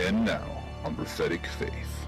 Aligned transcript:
And 0.00 0.24
now 0.24 0.42
on 0.84 0.96
Prophetic 0.96 1.46
Faith. 1.46 2.06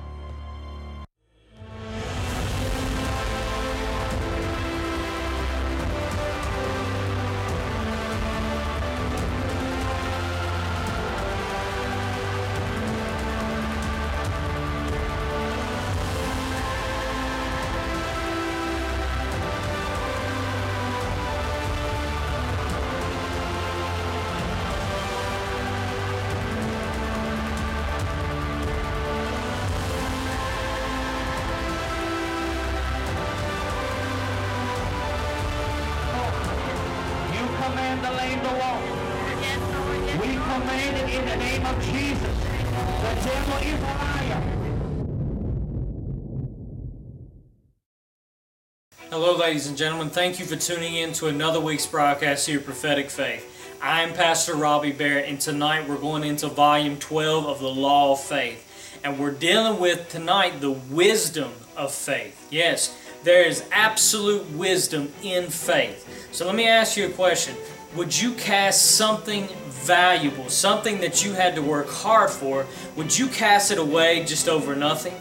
Hello, 49.09 49.37
ladies 49.37 49.69
and 49.69 49.77
gentlemen. 49.77 50.11
Thank 50.11 50.41
you 50.41 50.45
for 50.45 50.57
tuning 50.57 50.97
in 50.97 51.13
to 51.13 51.29
another 51.29 51.61
week's 51.61 51.87
broadcast 51.87 52.45
here, 52.45 52.59
Prophetic 52.59 53.09
Faith. 53.09 53.79
I'm 53.81 54.13
Pastor 54.13 54.57
Robbie 54.57 54.91
Barrett, 54.91 55.29
and 55.29 55.41
tonight 55.41 55.89
we're 55.89 55.97
going 55.97 56.25
into 56.25 56.49
volume 56.49 56.99
12 56.99 57.47
of 57.47 57.61
the 57.61 57.69
Law 57.69 58.15
of 58.15 58.21
Faith. 58.21 59.01
And 59.05 59.17
we're 59.17 59.31
dealing 59.31 59.79
with 59.79 60.09
tonight 60.09 60.61
the 60.61 60.73
wisdom 60.73 61.53
of 61.77 61.93
faith. 61.93 62.49
Yes, 62.51 62.99
there 63.23 63.45
is 63.45 63.65
absolute 63.71 64.51
wisdom 64.51 65.13
in 65.23 65.51
faith. 65.51 66.29
So 66.33 66.45
let 66.45 66.57
me 66.57 66.67
ask 66.67 66.97
you 66.97 67.07
a 67.07 67.11
question 67.11 67.55
Would 67.95 68.21
you 68.21 68.33
cast 68.33 68.97
something 68.97 69.47
valuable, 69.69 70.49
something 70.49 71.01
that 71.01 71.25
you 71.25 71.33
had 71.33 71.55
to 71.55 71.63
work 71.63 71.89
hard 71.89 72.31
for, 72.31 72.67
would 72.97 73.17
you 73.17 73.29
cast 73.29 73.71
it 73.71 73.79
away 73.79 74.25
just 74.25 74.49
over 74.49 74.75
nothing? 74.75 75.15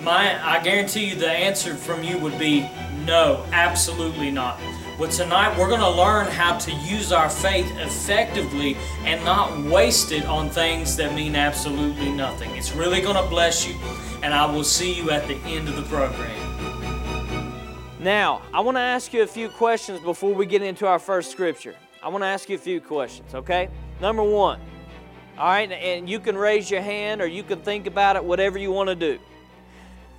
My, 0.00 0.38
I 0.44 0.62
guarantee 0.62 1.08
you 1.08 1.16
the 1.16 1.30
answer 1.30 1.74
from 1.74 2.04
you 2.04 2.18
would 2.18 2.38
be 2.38 2.68
no, 3.04 3.44
absolutely 3.50 4.30
not. 4.30 4.60
But 4.96 5.10
tonight 5.10 5.58
we're 5.58 5.68
going 5.68 5.80
to 5.80 5.90
learn 5.90 6.26
how 6.28 6.56
to 6.58 6.72
use 6.72 7.10
our 7.10 7.28
faith 7.28 7.68
effectively 7.78 8.76
and 9.04 9.24
not 9.24 9.58
waste 9.64 10.12
it 10.12 10.24
on 10.26 10.50
things 10.50 10.96
that 10.96 11.14
mean 11.14 11.34
absolutely 11.34 12.12
nothing. 12.12 12.54
It's 12.56 12.74
really 12.74 13.00
going 13.00 13.16
to 13.16 13.28
bless 13.28 13.66
you, 13.66 13.74
and 14.22 14.32
I 14.32 14.46
will 14.46 14.62
see 14.62 14.92
you 14.92 15.10
at 15.10 15.26
the 15.26 15.36
end 15.38 15.68
of 15.68 15.74
the 15.74 15.82
program. 15.82 16.36
Now, 17.98 18.42
I 18.54 18.60
want 18.60 18.76
to 18.76 18.80
ask 18.80 19.12
you 19.12 19.22
a 19.22 19.26
few 19.26 19.48
questions 19.48 20.00
before 20.00 20.32
we 20.32 20.46
get 20.46 20.62
into 20.62 20.86
our 20.86 21.00
first 21.00 21.32
scripture. 21.32 21.74
I 22.04 22.08
want 22.08 22.22
to 22.22 22.28
ask 22.28 22.48
you 22.48 22.54
a 22.54 22.60
few 22.60 22.80
questions, 22.80 23.34
okay? 23.34 23.68
Number 24.00 24.22
one, 24.22 24.60
all 25.36 25.46
right, 25.48 25.70
and 25.70 26.08
you 26.08 26.20
can 26.20 26.36
raise 26.36 26.70
your 26.70 26.82
hand 26.82 27.20
or 27.20 27.26
you 27.26 27.42
can 27.42 27.60
think 27.60 27.88
about 27.88 28.14
it, 28.14 28.24
whatever 28.24 28.58
you 28.58 28.70
want 28.70 28.88
to 28.88 28.94
do. 28.94 29.18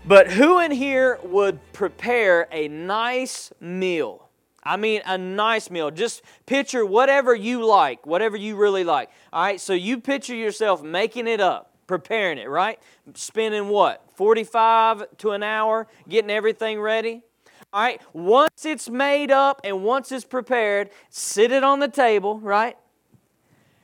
But 0.06 0.32
who 0.32 0.60
in 0.60 0.72
here 0.72 1.20
would 1.24 1.60
prepare 1.74 2.48
a 2.52 2.68
nice 2.68 3.52
meal? 3.60 4.30
I 4.64 4.78
mean, 4.78 5.02
a 5.06 5.18
nice 5.18 5.70
meal. 5.70 5.92
Just 5.92 6.22
picture 6.46 6.86
whatever 6.86 7.36
you 7.36 7.66
like, 7.66 8.06
whatever 8.06 8.38
you 8.38 8.56
really 8.56 8.84
like. 8.84 9.10
All 9.32 9.44
right, 9.44 9.60
so 9.60 9.74
you 9.74 10.00
picture 10.00 10.36
yourself 10.36 10.82
making 10.82 11.28
it 11.28 11.40
up, 11.40 11.74
preparing 11.88 12.38
it, 12.38 12.50
right? 12.50 12.80
Spending 13.14 13.70
what? 13.70 14.04
45 14.16 15.18
to 15.20 15.32
an 15.32 15.44
hour 15.44 15.88
getting 16.08 16.32
everything 16.32 16.82
ready? 16.82 17.24
All 17.72 17.82
right, 17.82 18.02
once 18.14 18.66
it's 18.66 18.90
made 18.90 19.32
up 19.32 19.62
and 19.64 19.84
once 19.84 20.12
it's 20.12 20.26
prepared, 20.26 20.90
sit 21.10 21.52
it 21.52 21.64
on 21.64 21.80
the 21.80 21.88
table, 21.88 22.40
right? 22.40 22.78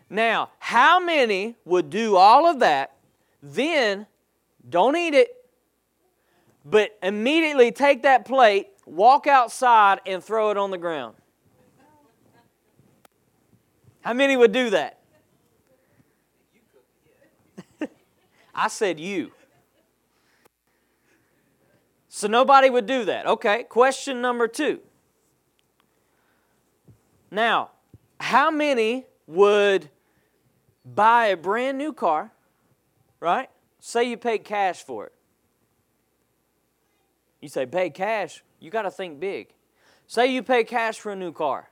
Now, 0.09 0.49
how 0.59 0.99
many 0.99 1.55
would 1.65 1.89
do 1.89 2.15
all 2.15 2.47
of 2.47 2.59
that, 2.59 2.95
then 3.41 4.07
don't 4.67 4.95
eat 4.95 5.13
it, 5.13 5.44
but 6.65 6.97
immediately 7.03 7.71
take 7.71 8.03
that 8.03 8.25
plate, 8.25 8.67
walk 8.85 9.27
outside, 9.27 10.01
and 10.05 10.23
throw 10.23 10.49
it 10.49 10.57
on 10.57 10.71
the 10.71 10.77
ground? 10.77 11.15
How 14.01 14.13
many 14.13 14.35
would 14.35 14.51
do 14.51 14.71
that? 14.71 14.99
I 18.55 18.67
said 18.67 18.99
you. 18.99 19.31
So 22.07 22.27
nobody 22.27 22.69
would 22.69 22.85
do 22.85 23.05
that. 23.05 23.25
Okay, 23.25 23.63
question 23.63 24.21
number 24.21 24.47
two. 24.47 24.79
Now, 27.31 27.71
how 28.19 28.51
many 28.51 29.05
would 29.27 29.89
buy 30.85 31.27
a 31.27 31.37
brand 31.37 31.77
new 31.77 31.91
car, 31.91 32.31
right? 33.19 33.49
Say 33.79 34.05
you 34.05 34.17
paid 34.17 34.43
cash 34.43 34.83
for 34.83 35.07
it. 35.07 35.14
You 37.45 37.49
say, 37.49 37.67
pay 37.67 37.91
cash, 37.91 38.43
you 38.59 38.71
got 38.71 38.81
to 38.81 38.89
think 38.89 39.19
big. 39.19 39.49
Say 40.07 40.33
you 40.33 40.41
pay 40.41 40.63
cash 40.63 40.97
for 40.97 41.11
a 41.11 41.15
new 41.15 41.31
car, 41.31 41.69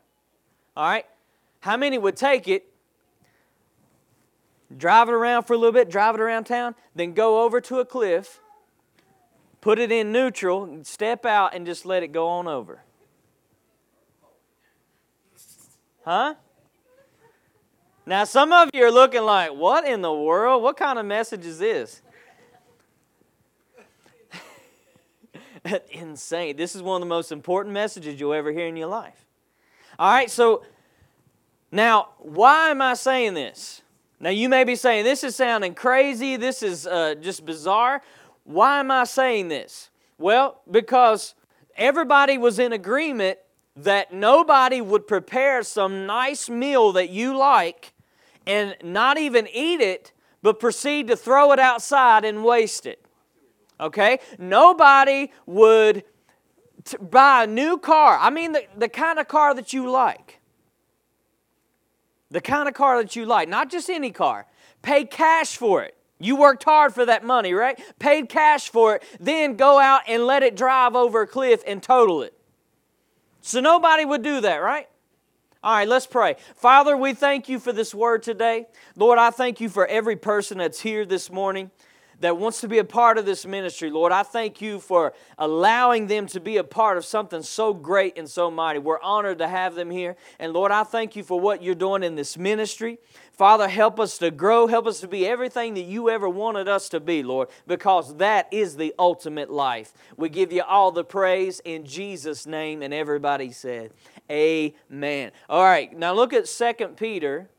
all 0.77 0.87
right? 0.87 1.07
How 1.61 1.77
many 1.77 1.97
would 1.97 2.15
take 2.15 2.47
it, 2.47 2.71
drive 4.77 5.09
it 5.09 5.15
around 5.15 5.45
for 5.45 5.53
a 5.53 5.57
little 5.57 5.71
bit, 5.71 5.89
drive 5.89 6.13
it 6.13 6.21
around 6.21 6.43
town, 6.43 6.75
then 6.93 7.13
go 7.13 7.41
over 7.41 7.59
to 7.61 7.79
a 7.79 7.85
cliff, 7.85 8.39
put 9.61 9.79
it 9.79 9.91
in 9.91 10.11
neutral, 10.11 10.81
step 10.83 11.25
out, 11.25 11.55
and 11.55 11.65
just 11.65 11.87
let 11.87 12.03
it 12.03 12.09
go 12.09 12.27
on 12.27 12.47
over? 12.47 12.83
Huh? 16.05 16.35
Now, 18.05 18.25
some 18.25 18.53
of 18.53 18.69
you 18.75 18.85
are 18.85 18.91
looking 18.91 19.23
like, 19.23 19.51
what 19.55 19.87
in 19.87 20.03
the 20.03 20.13
world? 20.13 20.61
What 20.61 20.77
kind 20.77 20.99
of 20.99 21.07
message 21.07 21.47
is 21.47 21.57
this? 21.57 22.03
Insane. 25.91 26.55
This 26.57 26.75
is 26.75 26.81
one 26.81 27.01
of 27.01 27.07
the 27.07 27.09
most 27.09 27.31
important 27.31 27.73
messages 27.73 28.19
you'll 28.19 28.33
ever 28.33 28.51
hear 28.51 28.67
in 28.67 28.75
your 28.75 28.87
life. 28.87 29.25
All 29.99 30.11
right, 30.11 30.29
so 30.29 30.63
now, 31.71 32.09
why 32.19 32.69
am 32.69 32.81
I 32.81 32.93
saying 32.93 33.33
this? 33.33 33.81
Now, 34.19 34.29
you 34.29 34.47
may 34.47 34.63
be 34.63 34.75
saying, 34.75 35.03
this 35.03 35.23
is 35.23 35.35
sounding 35.35 35.73
crazy, 35.73 36.37
this 36.37 36.63
is 36.63 36.87
uh, 36.87 37.15
just 37.15 37.45
bizarre. 37.45 38.01
Why 38.43 38.79
am 38.79 38.91
I 38.91 39.05
saying 39.05 39.47
this? 39.47 39.89
Well, 40.17 40.61
because 40.69 41.35
everybody 41.75 42.37
was 42.37 42.59
in 42.59 42.73
agreement 42.73 43.39
that 43.75 44.13
nobody 44.13 44.81
would 44.81 45.07
prepare 45.07 45.63
some 45.63 46.05
nice 46.05 46.49
meal 46.49 46.91
that 46.93 47.09
you 47.09 47.35
like 47.35 47.93
and 48.45 48.75
not 48.83 49.17
even 49.17 49.47
eat 49.47 49.81
it, 49.81 50.11
but 50.41 50.59
proceed 50.59 51.07
to 51.07 51.15
throw 51.15 51.51
it 51.51 51.59
outside 51.59 52.23
and 52.23 52.43
waste 52.43 52.85
it. 52.85 53.02
Okay? 53.79 54.19
Nobody 54.37 55.31
would 55.45 56.03
t- 56.83 56.97
buy 56.97 57.43
a 57.43 57.47
new 57.47 57.77
car. 57.77 58.17
I 58.19 58.29
mean, 58.29 58.53
the, 58.53 58.65
the 58.77 58.89
kind 58.89 59.19
of 59.19 59.27
car 59.27 59.53
that 59.55 59.73
you 59.73 59.89
like. 59.89 60.39
The 62.31 62.41
kind 62.41 62.67
of 62.67 62.73
car 62.73 63.01
that 63.01 63.15
you 63.15 63.25
like, 63.25 63.47
not 63.47 63.69
just 63.69 63.89
any 63.89 64.11
car. 64.11 64.47
Pay 64.81 65.05
cash 65.05 65.55
for 65.55 65.83
it. 65.83 65.95
You 66.19 66.35
worked 66.35 66.63
hard 66.63 66.93
for 66.93 67.05
that 67.05 67.23
money, 67.23 67.53
right? 67.53 67.79
Paid 67.99 68.29
cash 68.29 68.69
for 68.69 68.95
it, 68.95 69.03
then 69.19 69.55
go 69.55 69.79
out 69.79 70.01
and 70.07 70.25
let 70.25 70.41
it 70.41 70.55
drive 70.55 70.95
over 70.95 71.21
a 71.21 71.27
cliff 71.27 71.61
and 71.67 71.83
total 71.83 72.23
it. 72.23 72.33
So 73.41 73.59
nobody 73.59 74.05
would 74.05 74.23
do 74.23 74.39
that, 74.41 74.57
right? 74.57 74.87
All 75.63 75.75
right, 75.75 75.87
let's 75.87 76.07
pray. 76.07 76.35
Father, 76.55 76.95
we 76.95 77.13
thank 77.13 77.49
you 77.49 77.59
for 77.59 77.71
this 77.71 77.93
word 77.93 78.23
today. 78.23 78.67
Lord, 78.95 79.19
I 79.19 79.29
thank 79.29 79.61
you 79.61 79.69
for 79.69 79.85
every 79.87 80.15
person 80.15 80.57
that's 80.57 80.79
here 80.81 81.05
this 81.05 81.31
morning 81.31 81.71
that 82.23 82.37
wants 82.37 82.61
to 82.61 82.69
be 82.69 82.77
a 82.77 82.85
part 82.85 83.17
of 83.17 83.25
this 83.25 83.45
ministry. 83.45 83.89
Lord, 83.89 84.13
I 84.13 84.23
thank 84.23 84.61
you 84.61 84.79
for 84.79 85.11
allowing 85.37 86.07
them 86.07 86.25
to 86.27 86.39
be 86.39 86.55
a 86.55 86.63
part 86.63 86.95
of 86.95 87.03
something 87.03 87.43
so 87.43 87.73
great 87.73 88.17
and 88.17 88.29
so 88.29 88.49
mighty. 88.49 88.79
We're 88.79 89.01
honored 89.01 89.39
to 89.39 89.47
have 89.49 89.75
them 89.75 89.91
here. 89.91 90.15
And 90.39 90.53
Lord, 90.53 90.71
I 90.71 90.85
thank 90.85 91.17
you 91.17 91.23
for 91.23 91.37
what 91.37 91.61
you're 91.61 91.75
doing 91.75 92.01
in 92.01 92.15
this 92.15 92.37
ministry. 92.37 92.97
Father, 93.33 93.67
help 93.67 93.99
us 93.99 94.17
to 94.19 94.31
grow. 94.31 94.67
Help 94.67 94.87
us 94.87 95.01
to 95.01 95.07
be 95.09 95.27
everything 95.27 95.73
that 95.73 95.81
you 95.81 96.09
ever 96.09 96.29
wanted 96.29 96.69
us 96.69 96.87
to 96.89 97.01
be, 97.01 97.23
Lord, 97.23 97.49
because 97.67 98.15
that 98.15 98.47
is 98.51 98.77
the 98.77 98.95
ultimate 98.97 99.51
life. 99.51 99.91
We 100.15 100.29
give 100.29 100.53
you 100.53 100.61
all 100.61 100.93
the 100.93 101.03
praise 101.03 101.59
in 101.65 101.83
Jesus' 101.85 102.45
name. 102.45 102.81
And 102.81 102.93
everybody 102.93 103.51
said, 103.51 103.91
Amen. 104.31 105.31
All 105.49 105.63
right, 105.63 105.91
now 105.91 106.13
look 106.13 106.31
at 106.31 106.45
2 106.45 106.87
Peter 106.95 107.49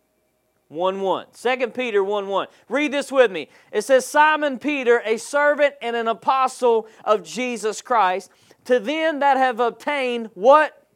1 0.75 1.01
1. 1.01 1.27
2 1.41 1.67
Peter 1.69 2.03
1 2.03 2.29
1. 2.29 2.47
Read 2.69 2.93
this 2.93 3.11
with 3.11 3.31
me. 3.31 3.49
It 3.73 3.83
says, 3.83 4.07
Simon 4.07 4.59
Peter, 4.59 5.01
a 5.05 5.17
servant 5.17 5.75
and 5.81 5.97
an 5.97 6.09
apostle 6.09 6.87
of 7.05 7.23
Jesus 7.23 7.81
Christ, 7.81 8.31
to 8.65 8.79
them 8.79 9.21
that 9.21 9.37
have 9.37 9.61
obtained 9.61 10.31
what? 10.35 10.87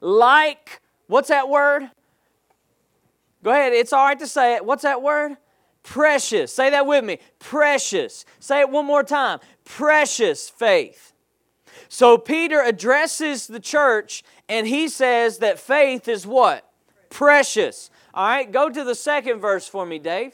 Like, 0.00 0.80
what's 1.06 1.28
that 1.28 1.48
word? 1.48 1.90
Go 3.42 3.50
ahead, 3.50 3.72
it's 3.72 3.92
all 3.92 4.04
right 4.04 4.18
to 4.18 4.26
say 4.26 4.56
it. 4.56 4.64
What's 4.64 4.82
that 4.82 5.02
word? 5.02 5.36
Precious. 5.82 6.54
Say 6.54 6.70
that 6.70 6.86
with 6.86 7.04
me. 7.04 7.18
Precious. 7.38 8.24
Say 8.38 8.60
it 8.60 8.70
one 8.70 8.84
more 8.84 9.02
time. 9.02 9.40
Precious 9.64 10.50
faith. 10.50 11.12
So 11.88 12.18
Peter 12.18 12.62
addresses 12.62 13.46
the 13.46 13.60
church 13.60 14.22
and 14.48 14.66
he 14.66 14.88
says 14.88 15.38
that 15.38 15.58
faith 15.58 16.06
is 16.06 16.26
what? 16.26 16.70
Precious. 17.08 17.90
All 18.12 18.26
right, 18.26 18.50
go 18.50 18.68
to 18.68 18.84
the 18.84 18.94
second 18.94 19.40
verse 19.40 19.68
for 19.68 19.86
me, 19.86 19.98
Dave. 19.98 20.32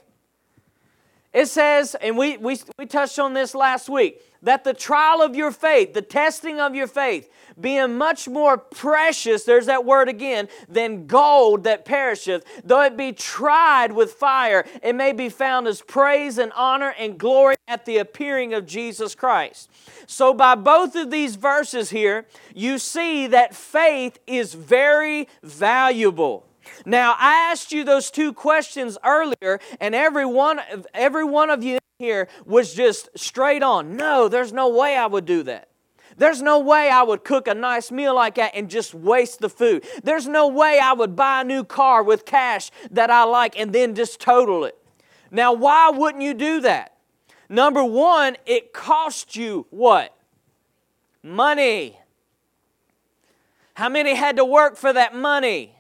It 1.37 1.49
says, 1.49 1.95
and 2.01 2.17
we, 2.17 2.39
we, 2.39 2.59
we 2.79 2.87
touched 2.87 3.19
on 3.19 3.35
this 3.35 3.55
last 3.55 3.91
week, 3.91 4.23
that 4.41 4.65
the 4.65 4.73
trial 4.73 5.21
of 5.21 5.37
your 5.37 5.51
faith, 5.51 5.93
the 5.93 6.01
testing 6.01 6.61
of 6.61 6.75
your 6.75 6.87
faith, 6.87 7.31
being 7.61 7.99
much 7.99 8.27
more 8.27 8.57
precious, 8.57 9.45
there's 9.45 9.67
that 9.67 9.85
word 9.85 10.09
again, 10.09 10.49
than 10.67 11.07
gold 11.07 11.65
that 11.65 11.85
perisheth, 11.85 12.43
though 12.65 12.81
it 12.81 12.97
be 12.97 13.13
tried 13.13 13.93
with 13.93 14.13
fire, 14.13 14.65
it 14.83 14.95
may 14.95 15.13
be 15.13 15.29
found 15.29 15.67
as 15.67 15.83
praise 15.83 16.39
and 16.39 16.53
honor 16.55 16.95
and 16.99 17.19
glory 17.19 17.57
at 17.69 17.85
the 17.85 17.99
appearing 17.99 18.55
of 18.55 18.65
Jesus 18.65 19.15
Christ. 19.15 19.71
So, 20.07 20.33
by 20.33 20.55
both 20.55 20.97
of 20.97 21.11
these 21.11 21.37
verses 21.37 21.91
here, 21.91 22.27
you 22.55 22.79
see 22.79 23.27
that 23.27 23.55
faith 23.55 24.19
is 24.27 24.55
very 24.55 25.29
valuable. 25.43 26.47
Now, 26.85 27.15
I 27.19 27.51
asked 27.51 27.73
you 27.73 27.85
those 27.85 28.11
two 28.11 28.33
questions 28.33 28.99
earlier, 29.05 29.61
and 29.81 29.95
every 29.95 30.27
one, 30.27 30.61
every 30.95 31.25
one 31.25 31.51
of 31.51 31.63
you 31.63 31.79
here 31.99 32.29
was 32.45 32.75
just 32.75 33.09
straight 33.17 33.63
on. 33.63 33.97
No, 33.97 34.29
there's 34.29 34.53
no 34.53 34.69
way 34.69 34.97
I 34.97 35.07
would 35.07 35.25
do 35.25 35.43
that. 35.45 35.69
There's 36.19 36.41
no 36.41 36.59
way 36.59 36.89
I 36.89 37.03
would 37.03 37.25
cook 37.25 37.47
a 37.47 37.55
nice 37.55 37.91
meal 37.91 38.15
like 38.15 38.37
that 38.37 38.53
and 38.55 38.71
just 38.71 38.95
waste 38.95 39.41
the 39.41 39.51
food. 39.51 39.85
There's 40.03 40.27
no 40.27 40.49
way 40.49 40.79
I 40.83 40.95
would 40.95 41.15
buy 41.15 41.43
a 41.43 41.45
new 41.45 41.63
car 41.63 42.03
with 42.03 42.25
cash 42.25 42.71
that 42.91 43.11
I 43.11 43.25
like 43.25 43.59
and 43.59 43.73
then 43.73 43.95
just 43.95 44.21
total 44.21 44.65
it. 44.65 44.79
Now, 45.31 45.53
why 45.53 45.91
wouldn't 45.91 46.23
you 46.23 46.33
do 46.33 46.61
that? 46.61 46.97
Number 47.49 47.85
one, 47.85 48.37
it 48.47 48.73
costs 48.73 49.37
you 49.37 49.67
what? 49.71 50.17
Money. 51.23 51.99
How 53.75 53.89
many 53.91 54.15
had 54.15 54.37
to 54.37 54.45
work 54.45 54.77
for 54.77 54.93
that 54.93 55.15
money? 55.15 55.76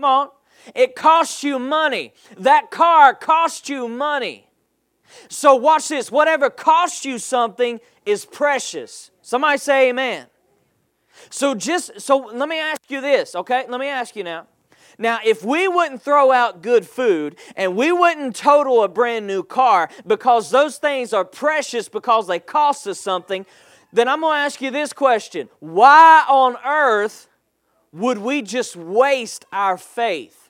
Come 0.00 0.10
on. 0.10 0.28
It 0.74 0.96
costs 0.96 1.44
you 1.44 1.58
money. 1.58 2.14
That 2.38 2.70
car 2.70 3.14
costs 3.14 3.68
you 3.68 3.86
money. 3.86 4.46
So, 5.28 5.54
watch 5.56 5.88
this. 5.88 6.10
Whatever 6.10 6.48
costs 6.48 7.04
you 7.04 7.18
something 7.18 7.80
is 8.06 8.24
precious. 8.24 9.10
Somebody 9.20 9.58
say 9.58 9.90
amen. 9.90 10.28
So, 11.28 11.54
just 11.54 12.00
so 12.00 12.16
let 12.16 12.48
me 12.48 12.58
ask 12.58 12.80
you 12.88 13.02
this, 13.02 13.34
okay? 13.34 13.66
Let 13.68 13.78
me 13.78 13.88
ask 13.88 14.16
you 14.16 14.24
now. 14.24 14.46
Now, 14.96 15.18
if 15.22 15.44
we 15.44 15.68
wouldn't 15.68 16.00
throw 16.00 16.32
out 16.32 16.62
good 16.62 16.86
food 16.86 17.36
and 17.54 17.76
we 17.76 17.92
wouldn't 17.92 18.34
total 18.34 18.82
a 18.82 18.88
brand 18.88 19.26
new 19.26 19.42
car 19.42 19.90
because 20.06 20.50
those 20.50 20.78
things 20.78 21.12
are 21.12 21.26
precious 21.26 21.90
because 21.90 22.26
they 22.26 22.38
cost 22.38 22.86
us 22.86 22.98
something, 22.98 23.44
then 23.92 24.08
I'm 24.08 24.22
going 24.22 24.36
to 24.36 24.40
ask 24.40 24.62
you 24.62 24.70
this 24.70 24.94
question 24.94 25.50
Why 25.58 26.24
on 26.26 26.56
earth 26.64 27.26
would 27.92 28.18
we 28.18 28.42
just 28.42 28.76
waste 28.76 29.44
our 29.52 29.76
faith? 29.76 30.40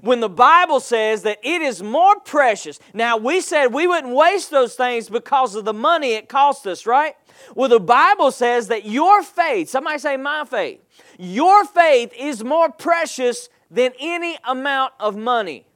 when 0.00 0.20
the 0.20 0.28
Bible 0.28 0.80
says 0.80 1.22
that 1.22 1.38
it 1.42 1.60
is 1.62 1.82
more 1.82 2.18
precious. 2.20 2.78
Now, 2.94 3.16
we 3.16 3.40
said 3.40 3.72
we 3.72 3.86
wouldn't 3.86 4.14
waste 4.14 4.50
those 4.50 4.74
things 4.74 5.08
because 5.08 5.54
of 5.54 5.64
the 5.64 5.74
money 5.74 6.12
it 6.12 6.28
cost 6.28 6.66
us, 6.66 6.86
right? 6.86 7.14
Well, 7.54 7.68
the 7.68 7.80
Bible 7.80 8.30
says 8.30 8.68
that 8.68 8.86
your 8.86 9.22
faith, 9.22 9.68
somebody 9.68 9.98
say 9.98 10.16
my 10.16 10.44
faith, 10.44 10.80
your 11.18 11.64
faith 11.64 12.12
is 12.18 12.42
more 12.42 12.70
precious 12.70 13.48
than 13.70 13.92
any 14.00 14.38
amount 14.44 14.92
of 15.00 15.16
money. 15.16 15.66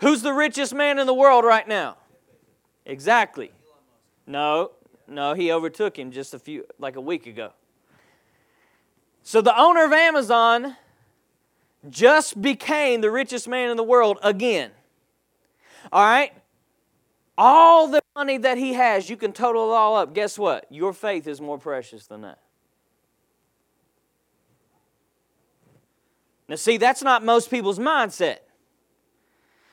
Who's 0.00 0.22
the 0.22 0.32
richest 0.32 0.74
man 0.74 0.98
in 0.98 1.06
the 1.06 1.14
world 1.14 1.44
right 1.44 1.66
now? 1.66 1.96
Exactly. 2.84 3.52
No, 4.26 4.72
no, 5.12 5.34
he 5.34 5.52
overtook 5.52 5.98
him 5.98 6.10
just 6.10 6.34
a 6.34 6.38
few, 6.38 6.66
like 6.78 6.96
a 6.96 7.00
week 7.00 7.26
ago. 7.26 7.52
So 9.22 9.40
the 9.40 9.58
owner 9.58 9.84
of 9.84 9.92
Amazon 9.92 10.76
just 11.88 12.40
became 12.40 13.00
the 13.00 13.10
richest 13.10 13.46
man 13.46 13.70
in 13.70 13.76
the 13.76 13.84
world 13.84 14.18
again. 14.22 14.70
All 15.92 16.04
right? 16.04 16.32
All 17.36 17.88
the 17.88 18.02
money 18.14 18.38
that 18.38 18.58
he 18.58 18.74
has, 18.74 19.08
you 19.08 19.16
can 19.16 19.32
total 19.32 19.70
it 19.70 19.74
all 19.74 19.96
up. 19.96 20.14
Guess 20.14 20.38
what? 20.38 20.66
Your 20.70 20.92
faith 20.92 21.26
is 21.26 21.40
more 21.40 21.58
precious 21.58 22.06
than 22.06 22.22
that. 22.22 22.38
Now, 26.48 26.56
see, 26.56 26.76
that's 26.76 27.02
not 27.02 27.24
most 27.24 27.50
people's 27.50 27.78
mindset. 27.78 28.38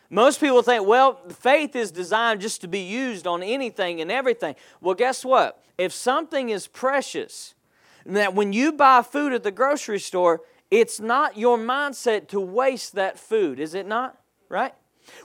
Most 0.09 0.39
people 0.39 0.63
think, 0.63 0.87
well, 0.87 1.21
faith 1.29 1.75
is 1.75 1.91
designed 1.91 2.41
just 2.41 2.61
to 2.61 2.67
be 2.67 2.79
used 2.79 3.27
on 3.27 3.43
anything 3.43 4.01
and 4.01 4.11
everything. 4.11 4.55
Well, 4.81 4.95
guess 4.95 5.23
what? 5.23 5.63
If 5.77 5.93
something 5.93 6.49
is 6.49 6.67
precious, 6.67 7.53
that 8.05 8.33
when 8.33 8.51
you 8.51 8.71
buy 8.71 9.03
food 9.03 9.33
at 9.33 9.43
the 9.43 9.51
grocery 9.51 9.99
store, 9.99 10.41
it's 10.71 10.99
not 10.99 11.37
your 11.37 11.57
mindset 11.57 12.27
to 12.29 12.39
waste 12.39 12.95
that 12.95 13.19
food, 13.19 13.59
is 13.59 13.73
it 13.75 13.85
not? 13.85 14.17
Right? 14.49 14.73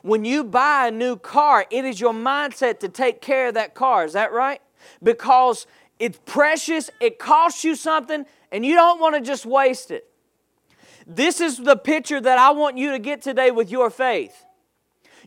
When 0.03 0.25
you 0.25 0.45
buy 0.45 0.89
a 0.89 0.91
new 0.91 1.17
car, 1.17 1.67
it 1.71 1.85
is 1.85 2.01
your 2.01 2.13
mindset 2.13 2.81
to 2.81 2.89
take 2.89 3.21
care 3.21 3.49
of 3.49 3.55
that 3.55 3.75
car, 3.75 4.05
is 4.05 4.13
that 4.13 4.33
right? 4.33 4.61
Because 5.03 5.67
it's 5.99 6.19
precious, 6.27 6.91
it 7.01 7.19
costs 7.19 7.65
you 7.65 7.75
something, 7.75 8.27
and 8.53 8.67
you 8.67 8.75
don't 8.75 9.01
want 9.01 9.15
to 9.15 9.21
just 9.21 9.47
waste 9.47 9.91
it. 9.91 10.09
This 11.07 11.41
is 11.41 11.59
the 11.59 11.77
picture 11.77 12.21
that 12.21 12.39
I 12.39 12.51
want 12.51 12.79
you 12.79 12.91
to 12.93 12.99
get 12.99 13.23
today 13.23 13.51
with 13.51 13.71
your 13.71 13.91
faith. 13.91 14.45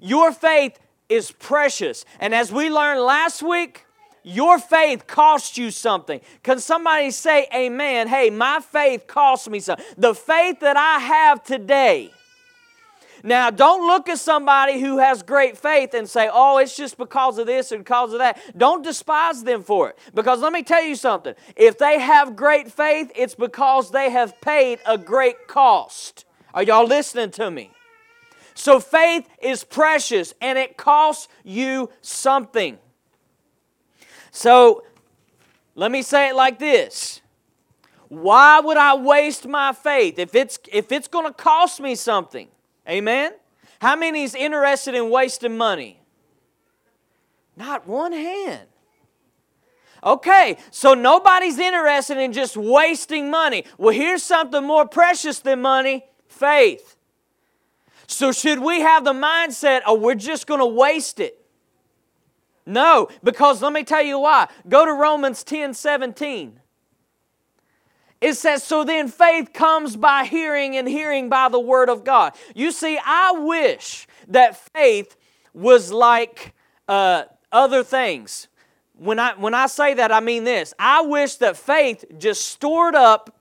Your 0.02 0.32
faith 0.32 0.80
is 1.10 1.32
precious. 1.32 2.06
And 2.20 2.34
as 2.36 2.52
we 2.52 2.70
learned 2.70 3.02
last 3.02 3.42
week, 3.42 3.86
your 4.24 4.60
faith 4.60 5.08
cost 5.08 5.58
you 5.58 5.72
something. 5.72 6.20
Can 6.44 6.60
somebody 6.60 7.12
say 7.12 7.48
amen? 7.56 8.10
Hey, 8.10 8.30
my 8.30 8.60
faith 8.60 9.08
cost 9.08 9.50
me 9.50 9.62
something. 9.62 9.86
The 9.98 10.14
faith 10.14 10.60
that 10.60 10.76
I 10.76 11.00
have 11.00 11.44
today. 11.44 12.12
Now, 13.24 13.50
don't 13.50 13.88
look 13.88 14.10
at 14.10 14.20
somebody 14.20 14.80
who 14.80 14.98
has 15.00 15.24
great 15.24 15.58
faith 15.58 15.94
and 15.94 16.10
say, 16.10 16.30
oh, 16.32 16.58
it's 16.58 16.76
just 16.76 16.98
because 16.98 17.38
of 17.38 17.48
this 17.48 17.72
and 17.72 17.84
because 17.84 18.14
of 18.14 18.20
that. 18.20 18.40
Don't 18.58 18.84
despise 18.84 19.44
them 19.44 19.64
for 19.64 19.90
it. 19.90 20.00
Because 20.14 20.42
let 20.42 20.54
me 20.54 20.62
tell 20.62 20.84
you 20.84 20.96
something. 20.96 21.34
If 21.56 21.78
they 21.78 22.00
have 22.00 22.36
great 22.36 22.72
faith, 22.72 23.12
it's 23.16 23.36
because 23.36 23.92
they 23.92 24.12
have 24.12 24.40
paid 24.42 24.80
a 24.86 24.98
great 24.98 25.48
cost. 25.48 26.26
Are 26.54 26.64
y'all 26.64 26.86
listening 26.86 27.32
to 27.32 27.50
me? 27.50 27.72
So 28.58 28.80
faith 28.80 29.30
is 29.40 29.64
precious 29.64 30.34
and 30.42 30.58
it 30.58 30.78
costs 30.78 31.28
you 31.44 31.92
something. 32.02 32.80
So 34.32 34.84
let 35.76 35.92
me 35.92 36.02
say 36.02 36.30
it 36.30 36.36
like 36.36 36.58
this. 36.58 37.22
Why 38.08 38.60
would 38.60 38.78
I 38.78 38.96
waste 38.96 39.48
my 39.48 39.74
faith 39.74 40.18
if 40.18 40.34
it's 40.34 40.58
if 40.74 40.92
it's 40.92 41.08
going 41.08 41.28
to 41.28 41.34
cost 41.34 41.80
me 41.80 41.94
something? 41.94 42.48
Amen. 42.90 43.34
How 43.80 43.96
many 43.96 44.24
is 44.24 44.34
interested 44.34 44.96
in 44.96 45.12
wasting 45.12 45.56
money? 45.56 46.02
Not 47.56 47.88
one 47.88 48.12
hand. 48.12 48.68
Okay, 50.04 50.58
so 50.72 50.96
nobody's 50.96 51.60
interested 51.60 52.18
in 52.18 52.34
just 52.34 52.58
wasting 52.58 53.30
money. 53.30 53.66
Well, 53.78 53.94
here's 53.94 54.24
something 54.24 54.64
more 54.64 54.88
precious 54.88 55.40
than 55.40 55.62
money 55.62 56.06
faith. 56.28 56.97
So, 58.08 58.32
should 58.32 58.60
we 58.60 58.80
have 58.80 59.04
the 59.04 59.14
mindset, 59.14 59.82
oh, 59.86 59.96
we're 59.96 60.16
just 60.16 60.48
going 60.48 60.62
to 60.62 60.66
waste 60.66 61.20
it? 61.20 61.40
No, 62.66 63.10
because 63.24 63.62
let 63.62 63.74
me 63.74 63.84
tell 63.84 64.02
you 64.02 64.20
why. 64.20 64.48
Go 64.68 64.86
to 64.86 64.94
Romans 64.94 65.44
10 65.44 65.74
17. 65.74 66.60
It 68.20 68.34
says, 68.34 68.64
So 68.64 68.84
then 68.84 69.08
faith 69.10 69.54
comes 69.54 69.96
by 69.96 70.26
hearing, 70.26 70.76
and 70.76 70.88
hearing 70.88 71.30
by 71.30 71.50
the 71.50 71.60
word 71.60 71.90
of 71.90 72.04
God. 72.04 72.34
You 72.56 72.72
see, 72.72 73.00
I 73.06 73.32
wish 73.32 74.08
that 74.30 74.58
faith 74.74 75.16
was 75.54 75.92
like 75.92 76.54
uh, 76.88 77.24
other 77.52 77.84
things. 77.84 78.48
When 78.98 79.20
I, 79.20 79.34
when 79.36 79.54
I 79.54 79.68
say 79.68 79.94
that, 79.96 80.12
I 80.12 80.20
mean 80.20 80.44
this. 80.44 80.74
I 80.80 81.02
wish 81.02 81.36
that 81.36 81.56
faith 81.56 82.04
just 82.18 82.46
stored 82.46 82.96
up 82.96 83.40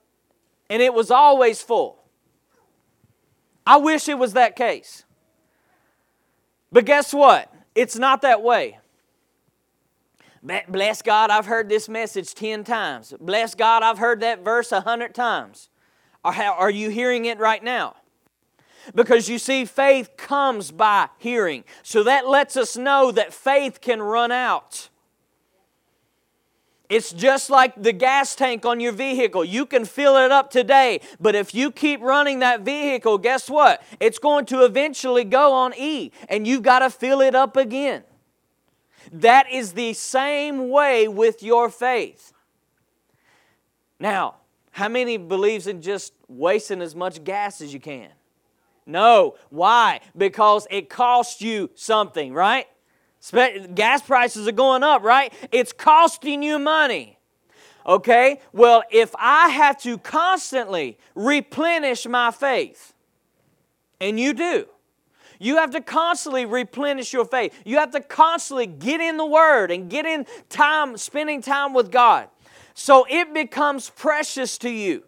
and 0.69 0.81
it 0.81 0.93
was 0.93 1.09
always 1.09 1.61
full. 1.61 1.96
I 3.67 3.77
wish 3.77 4.07
it 4.07 4.17
was 4.17 4.33
that 4.33 4.55
case. 4.55 5.03
But 6.71 6.85
guess 6.85 7.13
what? 7.13 7.53
It's 7.75 7.97
not 7.97 8.21
that 8.21 8.41
way. 8.41 8.79
Bless 10.69 11.01
God, 11.01 11.29
I've 11.29 11.47
heard 11.47 11.67
this 11.67 11.89
message 11.89 12.33
10 12.33 12.63
times. 12.63 13.13
Bless 13.19 13.53
God, 13.53 13.83
I've 13.83 13.97
heard 13.97 14.21
that 14.21 14.45
verse 14.45 14.71
100 14.71 15.13
times. 15.13 15.69
Are 16.23 16.69
you 16.69 16.89
hearing 16.89 17.25
it 17.25 17.39
right 17.39 17.61
now? 17.63 17.97
Because 18.95 19.27
you 19.27 19.37
see, 19.37 19.65
faith 19.65 20.15
comes 20.15 20.71
by 20.71 21.09
hearing. 21.17 21.65
So 21.83 22.03
that 22.03 22.27
lets 22.27 22.55
us 22.55 22.77
know 22.77 23.11
that 23.11 23.33
faith 23.33 23.81
can 23.81 24.01
run 24.01 24.31
out. 24.31 24.87
It's 26.89 27.11
just 27.11 27.49
like 27.49 27.81
the 27.81 27.91
gas 27.91 28.35
tank 28.35 28.65
on 28.65 28.79
your 28.79 28.93
vehicle. 28.93 29.43
You 29.43 29.65
can 29.65 29.83
fill 29.83 30.15
it 30.17 30.31
up 30.31 30.49
today, 30.49 31.01
but 31.19 31.35
if 31.35 31.53
you 31.53 31.69
keep 31.69 32.01
running 32.01 32.39
that 32.39 32.61
vehicle, 32.61 33.17
guess 33.17 33.49
what? 33.49 33.83
It's 33.99 34.19
going 34.19 34.45
to 34.47 34.63
eventually 34.63 35.25
go 35.25 35.51
on 35.51 35.73
E, 35.77 36.11
and 36.29 36.47
you've 36.47 36.63
got 36.63 36.79
to 36.79 36.89
fill 36.89 37.19
it 37.19 37.35
up 37.35 37.57
again. 37.57 38.03
That 39.11 39.51
is 39.51 39.73
the 39.73 39.93
same 39.93 40.69
way 40.69 41.07
with 41.07 41.43
your 41.43 41.69
faith. 41.69 42.33
Now, 43.99 44.35
how 44.71 44.87
many 44.87 45.17
believes 45.17 45.67
in 45.67 45.81
just 45.81 46.13
wasting 46.27 46.81
as 46.81 46.95
much 46.95 47.23
gas 47.23 47.61
as 47.61 47.73
you 47.73 47.79
can? 47.79 48.09
No. 48.85 49.35
Why? 49.49 49.99
Because 50.15 50.67
it 50.69 50.89
costs 50.89 51.41
you 51.41 51.69
something, 51.75 52.33
right? 52.33 52.67
Gas 53.31 54.01
prices 54.01 54.47
are 54.47 54.53
going 54.53 54.83
up, 54.83 55.03
right? 55.03 55.33
It's 55.51 55.73
costing 55.73 56.43
you 56.43 56.59
money. 56.59 57.17
Okay? 57.85 58.41
Well, 58.51 58.83
if 58.91 59.15
I 59.17 59.49
have 59.49 59.81
to 59.83 59.97
constantly 59.97 60.97
replenish 61.15 62.05
my 62.05 62.31
faith, 62.31 62.93
and 63.99 64.19
you 64.19 64.33
do, 64.33 64.67
you 65.39 65.57
have 65.57 65.71
to 65.71 65.81
constantly 65.81 66.45
replenish 66.45 67.13
your 67.13 67.25
faith. 67.25 67.53
You 67.65 67.77
have 67.77 67.91
to 67.91 68.01
constantly 68.01 68.65
get 68.65 69.01
in 69.01 69.17
the 69.17 69.25
Word 69.25 69.71
and 69.71 69.89
get 69.89 70.05
in 70.05 70.25
time, 70.49 70.97
spending 70.97 71.41
time 71.41 71.73
with 71.73 71.91
God. 71.91 72.27
So 72.73 73.05
it 73.09 73.33
becomes 73.33 73.89
precious 73.89 74.57
to 74.59 74.69
you. 74.69 75.03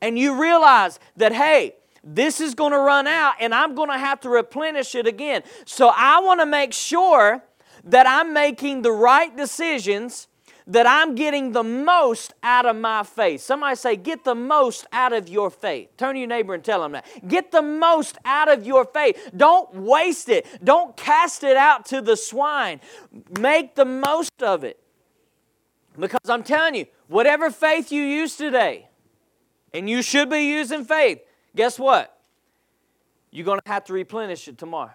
And 0.00 0.18
you 0.18 0.40
realize 0.40 0.98
that, 1.16 1.32
hey, 1.32 1.76
this 2.04 2.40
is 2.40 2.54
going 2.54 2.72
to 2.72 2.78
run 2.78 3.06
out 3.06 3.34
and 3.40 3.54
I'm 3.54 3.74
going 3.74 3.90
to 3.90 3.98
have 3.98 4.20
to 4.20 4.28
replenish 4.28 4.94
it 4.94 5.06
again. 5.06 5.42
So 5.64 5.92
I 5.94 6.20
want 6.20 6.40
to 6.40 6.46
make 6.46 6.72
sure 6.72 7.42
that 7.84 8.06
I'm 8.06 8.32
making 8.32 8.82
the 8.82 8.92
right 8.92 9.36
decisions, 9.36 10.28
that 10.66 10.86
I'm 10.86 11.14
getting 11.14 11.52
the 11.52 11.62
most 11.62 12.32
out 12.42 12.66
of 12.66 12.76
my 12.76 13.02
faith. 13.02 13.40
Somebody 13.40 13.76
say, 13.76 13.96
get 13.96 14.24
the 14.24 14.34
most 14.34 14.86
out 14.92 15.12
of 15.12 15.28
your 15.28 15.50
faith. 15.50 15.96
Turn 15.96 16.14
to 16.14 16.20
your 16.20 16.28
neighbor 16.28 16.54
and 16.54 16.64
tell 16.64 16.80
them 16.80 16.92
that. 16.92 17.06
Get 17.26 17.50
the 17.52 17.62
most 17.62 18.18
out 18.24 18.48
of 18.48 18.66
your 18.66 18.84
faith. 18.84 19.30
Don't 19.36 19.74
waste 19.74 20.28
it, 20.28 20.46
don't 20.62 20.96
cast 20.96 21.44
it 21.44 21.56
out 21.56 21.86
to 21.86 22.00
the 22.00 22.16
swine. 22.16 22.80
Make 23.40 23.74
the 23.74 23.84
most 23.84 24.42
of 24.42 24.64
it. 24.64 24.78
Because 25.98 26.28
I'm 26.28 26.42
telling 26.42 26.74
you, 26.74 26.86
whatever 27.08 27.50
faith 27.50 27.92
you 27.92 28.02
use 28.02 28.36
today, 28.36 28.88
and 29.74 29.88
you 29.88 30.02
should 30.02 30.30
be 30.30 30.40
using 30.40 30.84
faith, 30.84 31.20
guess 31.54 31.78
what? 31.78 32.18
You're 33.30 33.46
going 33.46 33.60
to 33.64 33.70
have 33.70 33.84
to 33.84 33.92
replenish 33.92 34.48
it 34.48 34.58
tomorrow. 34.58 34.92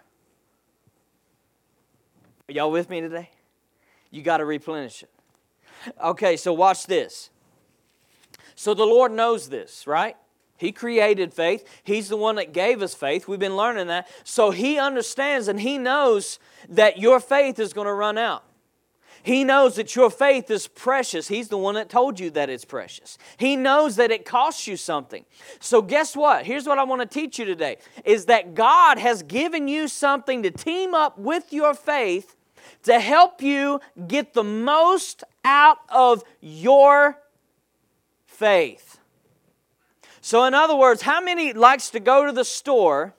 Are 2.50 2.54
y'all 2.54 2.72
with 2.72 2.90
me 2.90 3.02
today? 3.02 3.30
You 4.12 4.22
got 4.22 4.38
to 4.38 4.46
replenish 4.46 5.04
it. 5.04 5.10
Okay, 6.02 6.38
so 6.38 6.54
watch 6.54 6.86
this. 6.86 7.30
So 8.56 8.74
the 8.74 8.86
Lord 8.86 9.12
knows 9.12 9.50
this, 9.50 9.86
right? 9.86 10.16
He 10.58 10.72
created 10.72 11.34
faith. 11.34 11.68
He's 11.84 12.10
the 12.10 12.18
one 12.18 12.36
that 12.36 12.52
gave 12.52 12.82
us 12.82 12.96
faith. 12.96 13.28
We've 13.28 13.40
been 13.40 13.56
learning 13.56 13.88
that. 13.88 14.08
So 14.24 14.52
He 14.52 14.80
understands 14.80 15.48
and 15.48 15.60
He 15.60 15.78
knows 15.78 16.40
that 16.70 16.98
your 16.98 17.20
faith 17.20 17.60
is 17.60 17.74
going 17.74 17.86
to 17.86 17.94
run 17.94 18.18
out. 18.18 18.44
He 19.28 19.44
knows 19.44 19.76
that 19.76 19.94
your 19.94 20.10
faith 20.10 20.50
is 20.50 20.70
precious. 20.70 21.28
He's 21.28 21.50
the 21.50 21.58
one 21.58 21.76
that 21.76 21.90
told 21.90 22.18
you 22.18 22.30
that 22.30 22.50
it's 22.50 22.64
precious. 22.64 23.18
He 23.36 23.58
knows 23.58 23.98
that 23.98 24.10
it 24.10 24.24
costs 24.24 24.68
you 24.68 24.78
something. 24.78 25.26
So 25.60 25.82
guess 25.82 26.16
what? 26.16 26.46
Here's 26.46 26.66
what 26.66 26.80
I 26.80 26.86
want 26.86 27.02
to 27.02 27.06
teach 27.06 27.38
you 27.38 27.44
today 27.44 27.76
is 28.06 28.28
that 28.28 28.56
God 28.56 28.98
has 28.98 29.24
given 29.24 29.68
you 29.68 29.90
something 29.90 30.44
to 30.44 30.50
team 30.50 30.94
up 30.94 31.20
with 31.20 31.52
your 31.52 31.74
faith 31.74 32.38
to 32.84 33.02
help 33.02 33.42
you 33.42 33.82
get 34.08 34.34
the 34.34 34.46
most 34.46 35.26
out 35.44 35.80
of 35.90 36.24
your 36.40 37.18
faith. 38.28 38.98
So 40.22 40.46
in 40.46 40.54
other 40.54 40.78
words, 40.78 41.02
how 41.02 41.20
many 41.20 41.52
likes 41.52 41.90
to 41.90 42.00
go 42.00 42.26
to 42.26 42.32
the 42.32 42.46
store 42.46 43.14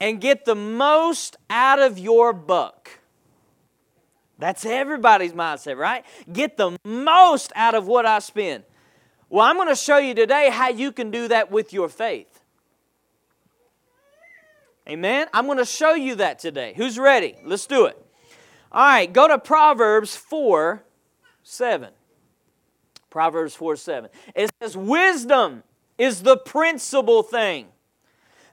and 0.00 0.20
get 0.20 0.44
the 0.44 0.56
most 0.56 1.36
out 1.48 1.78
of 1.78 2.00
your 2.00 2.32
buck? 2.32 2.98
That's 4.38 4.66
everybody's 4.66 5.32
mindset, 5.32 5.76
right? 5.76 6.04
Get 6.30 6.56
the 6.56 6.76
most 6.84 7.52
out 7.54 7.74
of 7.74 7.86
what 7.86 8.04
I 8.04 8.18
spend. 8.18 8.64
Well, 9.28 9.44
I'm 9.44 9.56
going 9.56 9.68
to 9.68 9.76
show 9.76 9.98
you 9.98 10.14
today 10.14 10.50
how 10.50 10.68
you 10.68 10.92
can 10.92 11.10
do 11.10 11.28
that 11.28 11.50
with 11.50 11.72
your 11.72 11.88
faith. 11.88 12.40
Amen? 14.88 15.26
I'm 15.32 15.46
going 15.46 15.58
to 15.58 15.64
show 15.64 15.94
you 15.94 16.16
that 16.16 16.38
today. 16.38 16.74
Who's 16.76 16.98
ready? 16.98 17.34
Let's 17.44 17.66
do 17.66 17.86
it. 17.86 18.00
All 18.70 18.84
right, 18.84 19.12
go 19.12 19.26
to 19.26 19.38
Proverbs 19.38 20.14
4 20.16 20.82
7. 21.42 21.90
Proverbs 23.10 23.54
4 23.54 23.76
7. 23.76 24.10
It 24.34 24.50
says, 24.60 24.76
Wisdom 24.76 25.62
is 25.98 26.22
the 26.22 26.36
principal 26.36 27.22
thing. 27.22 27.68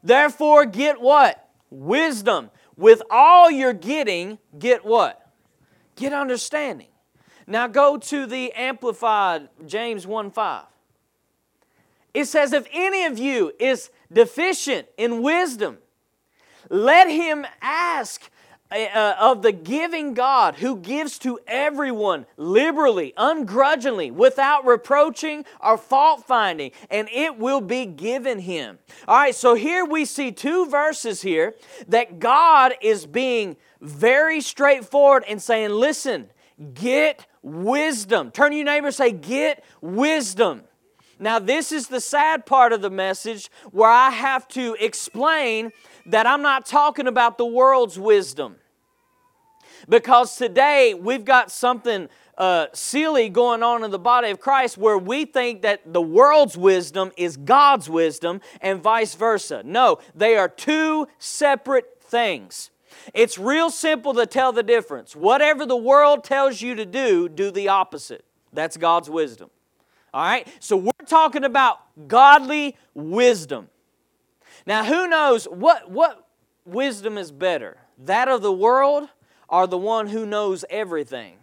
Therefore, 0.01 0.65
get 0.65 1.01
what? 1.01 1.49
Wisdom. 1.69 2.49
With 2.75 3.01
all 3.11 3.51
you're 3.51 3.73
getting, 3.73 4.39
get 4.57 4.85
what? 4.85 5.22
Get 5.95 6.13
understanding. 6.13 6.87
Now 7.45 7.67
go 7.67 7.97
to 7.97 8.25
the 8.25 8.51
Amplified 8.53 9.49
James 9.65 10.07
1 10.07 10.31
5. 10.31 10.65
It 12.13 12.25
says, 12.25 12.53
If 12.53 12.67
any 12.71 13.05
of 13.05 13.17
you 13.17 13.53
is 13.59 13.89
deficient 14.11 14.87
in 14.97 15.21
wisdom, 15.21 15.79
let 16.69 17.09
him 17.09 17.45
ask 17.61 18.29
uh, 18.73 19.15
of 19.19 19.41
the 19.41 19.51
giving 19.51 20.13
God 20.13 20.55
who 20.55 20.77
gives 20.77 21.19
to 21.19 21.39
everyone 21.47 22.25
liberally, 22.37 23.13
ungrudgingly, 23.17 24.11
without 24.11 24.65
reproaching 24.65 25.45
or 25.59 25.77
fault 25.77 26.25
finding, 26.25 26.71
and 26.89 27.07
it 27.11 27.37
will 27.37 27.61
be 27.61 27.85
given 27.85 28.39
him. 28.39 28.79
All 29.07 29.17
right, 29.17 29.35
so 29.35 29.55
here 29.55 29.85
we 29.85 30.05
see 30.05 30.31
two 30.31 30.65
verses 30.65 31.21
here 31.21 31.53
that 31.87 32.19
God 32.19 32.73
is 32.81 33.05
being 33.05 33.57
very 33.79 34.41
straightforward 34.41 35.23
and 35.27 35.41
saying, 35.41 35.69
listen, 35.69 36.29
get 36.73 37.25
wisdom. 37.41 38.31
Turn 38.31 38.51
to 38.51 38.57
your 38.57 38.65
neighbor 38.65 38.87
and 38.87 38.95
say, 38.95 39.11
get 39.11 39.63
wisdom. 39.81 40.63
Now, 41.19 41.39
this 41.39 41.71
is 41.71 41.87
the 41.87 42.01
sad 42.01 42.45
part 42.45 42.73
of 42.73 42.81
the 42.81 42.89
message 42.89 43.49
where 43.71 43.89
I 43.89 44.09
have 44.09 44.47
to 44.49 44.75
explain 44.79 45.71
that 46.05 46.25
I'm 46.27 46.41
not 46.41 46.65
talking 46.65 47.07
about 47.07 47.37
the 47.37 47.45
world's 47.45 47.99
wisdom. 47.99 48.55
Because 49.87 50.35
today 50.35 50.93
we've 50.93 51.25
got 51.25 51.51
something 51.51 52.09
uh, 52.37 52.67
silly 52.73 53.29
going 53.29 53.61
on 53.63 53.83
in 53.83 53.91
the 53.91 53.99
body 53.99 54.29
of 54.29 54.39
Christ 54.39 54.77
where 54.77 54.97
we 54.97 55.25
think 55.25 55.61
that 55.61 55.93
the 55.93 56.01
world's 56.01 56.57
wisdom 56.57 57.11
is 57.17 57.37
God's 57.37 57.89
wisdom 57.89 58.41
and 58.61 58.81
vice 58.81 59.15
versa. 59.15 59.61
No, 59.63 59.99
they 60.15 60.35
are 60.35 60.49
two 60.49 61.07
separate 61.19 62.01
things. 62.01 62.71
It's 63.13 63.37
real 63.37 63.69
simple 63.69 64.13
to 64.13 64.25
tell 64.25 64.51
the 64.51 64.63
difference. 64.63 65.15
Whatever 65.15 65.65
the 65.65 65.77
world 65.77 66.23
tells 66.23 66.61
you 66.61 66.75
to 66.75 66.85
do, 66.85 67.27
do 67.27 67.51
the 67.51 67.67
opposite. 67.67 68.23
That's 68.51 68.77
God's 68.77 69.09
wisdom. 69.09 69.49
All 70.13 70.23
right? 70.23 70.47
So 70.59 70.77
we're 70.77 70.91
talking 71.07 71.43
about 71.43 71.79
godly 72.07 72.77
wisdom. 72.93 73.69
Now, 74.65 74.85
who 74.85 75.07
knows 75.07 75.45
what, 75.45 75.89
what 75.89 76.27
wisdom 76.65 77.17
is 77.17 77.31
better? 77.31 77.77
That 77.97 78.27
of 78.27 78.41
the 78.41 78.53
world 78.53 79.09
or 79.49 79.67
the 79.67 79.77
one 79.77 80.07
who 80.07 80.25
knows 80.25 80.65
everything? 80.69 81.37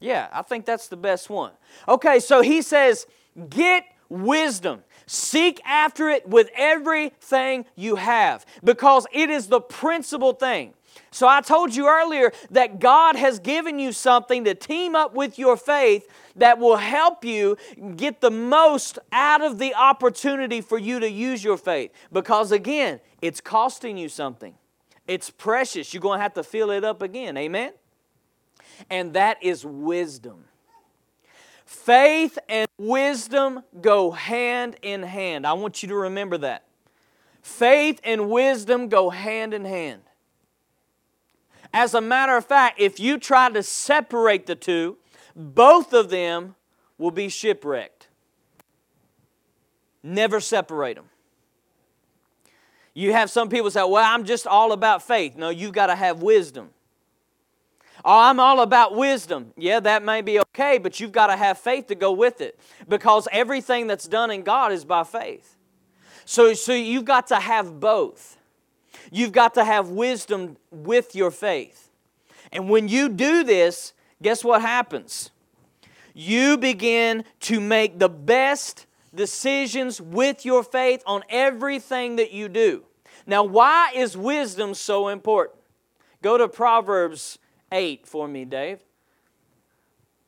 Yeah, 0.00 0.28
I 0.32 0.42
think 0.42 0.66
that's 0.66 0.88
the 0.88 0.96
best 0.96 1.30
one. 1.30 1.52
Okay, 1.88 2.20
so 2.20 2.42
he 2.42 2.62
says, 2.62 3.06
get 3.48 3.84
wisdom. 4.08 4.82
Seek 5.06 5.60
after 5.64 6.08
it 6.08 6.28
with 6.28 6.50
everything 6.56 7.66
you 7.74 7.96
have 7.96 8.46
because 8.62 9.06
it 9.12 9.30
is 9.30 9.48
the 9.48 9.60
principal 9.60 10.32
thing. 10.32 10.74
So 11.10 11.26
I 11.26 11.40
told 11.40 11.74
you 11.74 11.88
earlier 11.88 12.32
that 12.50 12.78
God 12.80 13.16
has 13.16 13.38
given 13.38 13.78
you 13.78 13.92
something 13.92 14.44
to 14.44 14.54
team 14.54 14.94
up 14.94 15.14
with 15.14 15.38
your 15.38 15.56
faith 15.56 16.08
that 16.36 16.58
will 16.58 16.76
help 16.76 17.24
you 17.24 17.56
get 17.96 18.20
the 18.20 18.30
most 18.30 18.98
out 19.12 19.42
of 19.42 19.58
the 19.58 19.74
opportunity 19.74 20.60
for 20.60 20.78
you 20.78 21.00
to 21.00 21.10
use 21.10 21.42
your 21.42 21.56
faith. 21.56 21.90
Because 22.12 22.52
again, 22.52 23.00
it's 23.20 23.40
costing 23.40 23.96
you 23.96 24.08
something. 24.08 24.54
It's 25.06 25.30
precious. 25.30 25.92
You're 25.92 26.00
going 26.00 26.18
to 26.18 26.22
have 26.22 26.34
to 26.34 26.42
fill 26.42 26.70
it 26.70 26.84
up 26.84 27.02
again. 27.02 27.36
Amen? 27.36 27.72
And 28.90 29.12
that 29.14 29.42
is 29.42 29.64
wisdom. 29.64 30.44
Faith 31.64 32.38
and 32.48 32.68
wisdom 32.78 33.62
go 33.80 34.10
hand 34.10 34.76
in 34.82 35.02
hand. 35.02 35.46
I 35.46 35.54
want 35.54 35.82
you 35.82 35.88
to 35.90 35.94
remember 35.94 36.38
that. 36.38 36.64
Faith 37.42 38.00
and 38.04 38.30
wisdom 38.30 38.88
go 38.88 39.10
hand 39.10 39.52
in 39.54 39.64
hand. 39.64 40.02
As 41.72 41.92
a 41.92 42.00
matter 42.00 42.36
of 42.36 42.46
fact, 42.46 42.80
if 42.80 43.00
you 43.00 43.18
try 43.18 43.50
to 43.50 43.62
separate 43.62 44.46
the 44.46 44.54
two, 44.54 44.96
both 45.34 45.92
of 45.92 46.08
them 46.08 46.54
will 46.96 47.10
be 47.10 47.28
shipwrecked. 47.28 48.08
Never 50.02 50.38
separate 50.38 50.96
them. 50.96 51.06
You 52.94 53.12
have 53.12 53.28
some 53.30 53.48
people 53.48 53.70
say, 53.70 53.82
Well, 53.82 54.04
I'm 54.04 54.24
just 54.24 54.46
all 54.46 54.72
about 54.72 55.02
faith. 55.02 55.36
No, 55.36 55.50
you've 55.50 55.72
got 55.72 55.86
to 55.86 55.96
have 55.96 56.22
wisdom. 56.22 56.70
Oh, 58.04 58.18
I'm 58.18 58.38
all 58.38 58.60
about 58.60 58.94
wisdom. 58.94 59.52
Yeah, 59.56 59.80
that 59.80 60.02
may 60.04 60.20
be 60.20 60.38
okay, 60.38 60.78
but 60.78 61.00
you've 61.00 61.12
got 61.12 61.28
to 61.28 61.36
have 61.36 61.58
faith 61.58 61.86
to 61.86 61.94
go 61.94 62.12
with 62.12 62.40
it 62.40 62.58
because 62.86 63.26
everything 63.32 63.86
that's 63.86 64.06
done 64.06 64.30
in 64.30 64.42
God 64.42 64.72
is 64.72 64.84
by 64.84 65.04
faith. 65.04 65.56
So, 66.26 66.52
so 66.54 66.72
you've 66.72 67.06
got 67.06 67.28
to 67.28 67.36
have 67.36 67.80
both. 67.80 68.36
You've 69.10 69.32
got 69.32 69.54
to 69.54 69.64
have 69.64 69.88
wisdom 69.88 70.56
with 70.70 71.14
your 71.14 71.30
faith. 71.30 71.90
And 72.52 72.68
when 72.68 72.88
you 72.88 73.08
do 73.08 73.42
this, 73.42 73.94
guess 74.22 74.44
what 74.44 74.60
happens? 74.60 75.30
You 76.12 76.58
begin 76.58 77.24
to 77.40 77.60
make 77.60 77.98
the 77.98 78.08
best 78.08 78.86
decisions 79.14 80.00
with 80.00 80.44
your 80.44 80.62
faith 80.62 81.02
on 81.06 81.22
everything 81.28 82.16
that 82.16 82.32
you 82.32 82.48
do. 82.48 82.84
Now, 83.26 83.42
why 83.44 83.92
is 83.94 84.16
wisdom 84.16 84.74
so 84.74 85.08
important? 85.08 85.60
Go 86.22 86.38
to 86.38 86.48
Proverbs 86.48 87.38
8 87.70 88.06
for 88.06 88.26
me, 88.28 88.44
Dave. 88.44 88.80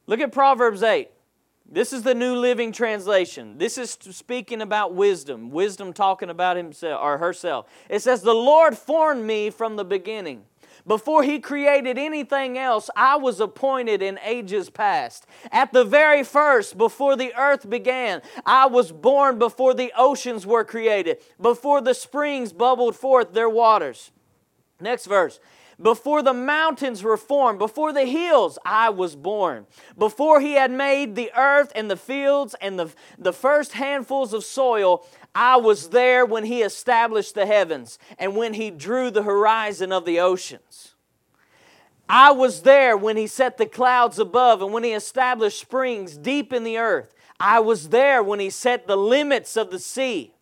Look 0.07 0.21
at 0.21 0.33
Proverbs 0.33 0.83
8. 0.83 1.11
This 1.69 1.93
is 1.93 2.03
the 2.03 2.15
New 2.15 2.37
Living 2.37 2.71
Translation. 2.71 3.59
This 3.59 3.77
is 3.77 3.99
speaking 4.11 4.63
about 4.63 4.95
wisdom, 4.95 5.51
wisdom 5.51 5.93
talking 5.93 6.31
about 6.31 6.57
himself 6.57 7.01
or 7.03 7.19
herself. 7.19 7.67
It 7.89 8.03
says, 8.03 8.23
The 8.23 8.35
Lord 8.35 8.79
formed 8.79 9.25
me 9.25 9.51
from 9.51 9.75
the 9.75 9.85
beginning. 9.85 10.45
Before 10.87 11.25
he 11.25 11.41
created 11.41 11.99
anything 11.99 12.57
else, 12.57 12.89
I 12.95 13.17
was 13.17 13.41
appointed 13.41 14.03
in 14.03 14.21
ages 14.25 14.71
past. 14.71 15.27
At 15.51 15.73
the 15.73 15.85
very 15.85 16.23
first, 16.23 16.79
before 16.79 17.17
the 17.17 17.35
earth 17.37 17.69
began, 17.69 18.23
I 18.45 18.67
was 18.67 18.93
born 18.93 19.39
before 19.39 19.75
the 19.75 19.93
oceans 19.97 20.47
were 20.47 20.65
created, 20.65 21.19
before 21.41 21.81
the 21.81 21.95
springs 21.95 22.53
bubbled 22.53 22.95
forth 22.95 23.33
their 23.33 23.49
waters. 23.49 24.13
Next 24.81 25.07
verse. 25.07 25.41
Before 25.81 26.23
the 26.23 26.33
mountains 26.33 27.03
were 27.03 27.19
formed, 27.19 27.59
before 27.59 27.93
the 27.93 28.07
hills, 28.07 28.59
I 28.65 28.89
was 28.89 29.15
born. 29.15 29.67
Before 29.99 30.41
he 30.41 30.53
had 30.53 30.71
made 30.71 31.17
the 31.17 31.31
earth 31.37 31.71
and 31.75 31.91
the 31.91 31.99
fields 31.99 32.55
and 32.63 32.79
the, 32.79 32.91
the 33.19 33.33
first 33.33 33.73
handfuls 33.73 34.33
of 34.33 34.43
soil, 34.43 35.07
I 35.37 35.57
was 35.57 35.91
there 35.91 36.25
when 36.25 36.45
he 36.45 36.63
established 36.63 37.35
the 37.35 37.45
heavens 37.45 37.99
and 38.19 38.35
when 38.35 38.55
he 38.55 38.71
drew 38.71 39.11
the 39.11 39.23
horizon 39.23 39.93
of 39.93 40.07
the 40.07 40.19
oceans. 40.19 40.95
I 42.09 42.31
was 42.31 42.63
there 42.63 42.97
when 42.97 43.19
he 43.19 43.27
set 43.27 43.59
the 43.59 43.67
clouds 43.67 44.19
above 44.19 44.63
and 44.63 44.73
when 44.73 44.83
he 44.83 44.93
established 44.93 45.61
springs 45.61 46.17
deep 46.17 46.53
in 46.53 46.65
the 46.65 46.79
earth. 46.79 47.13
I 47.39 47.61
was 47.61 47.91
there 47.91 48.23
when 48.23 48.41
he 48.41 48.49
set 48.49 48.87
the 48.87 48.97
limits 48.97 49.57
of 49.57 49.71
the 49.71 49.79
sea. 49.79 50.33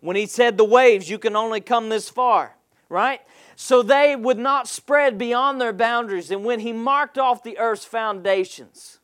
When 0.00 0.16
he 0.16 0.26
said 0.26 0.58
the 0.58 0.64
waves, 0.64 1.08
you 1.08 1.18
can 1.18 1.34
only 1.34 1.62
come 1.62 1.88
this 1.88 2.10
far, 2.10 2.56
right? 2.90 3.20
so 3.62 3.82
they 3.82 4.16
would 4.16 4.38
not 4.38 4.66
spread 4.66 5.18
beyond 5.18 5.60
their 5.60 5.74
boundaries. 5.74 6.30
And 6.30 6.46
when 6.46 6.60
he 6.60 6.72
marked 6.72 7.18
off 7.18 7.42
the 7.42 7.58
earth's 7.58 7.84
foundations, 7.84 9.00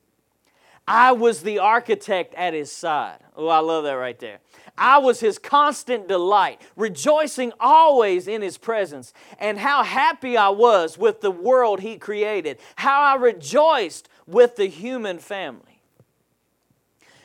I 0.88 1.12
was 1.12 1.42
the 1.42 1.58
architect 1.58 2.34
at 2.36 2.54
his 2.54 2.72
side. 2.72 3.18
Oh, 3.36 3.48
I 3.48 3.58
love 3.58 3.84
that 3.84 3.92
right 3.92 4.18
there. 4.18 4.38
I 4.78 4.98
was 4.98 5.20
his 5.20 5.38
constant 5.38 6.08
delight, 6.08 6.60
rejoicing 6.76 7.52
always 7.58 8.28
in 8.28 8.42
his 8.42 8.58
presence. 8.58 9.12
And 9.38 9.58
how 9.58 9.82
happy 9.82 10.36
I 10.36 10.50
was 10.50 10.98
with 10.98 11.20
the 11.20 11.30
world 11.30 11.80
he 11.80 11.96
created, 11.96 12.58
how 12.76 13.02
I 13.02 13.16
rejoiced 13.16 14.08
with 14.26 14.56
the 14.56 14.66
human 14.66 15.18
family. 15.18 15.80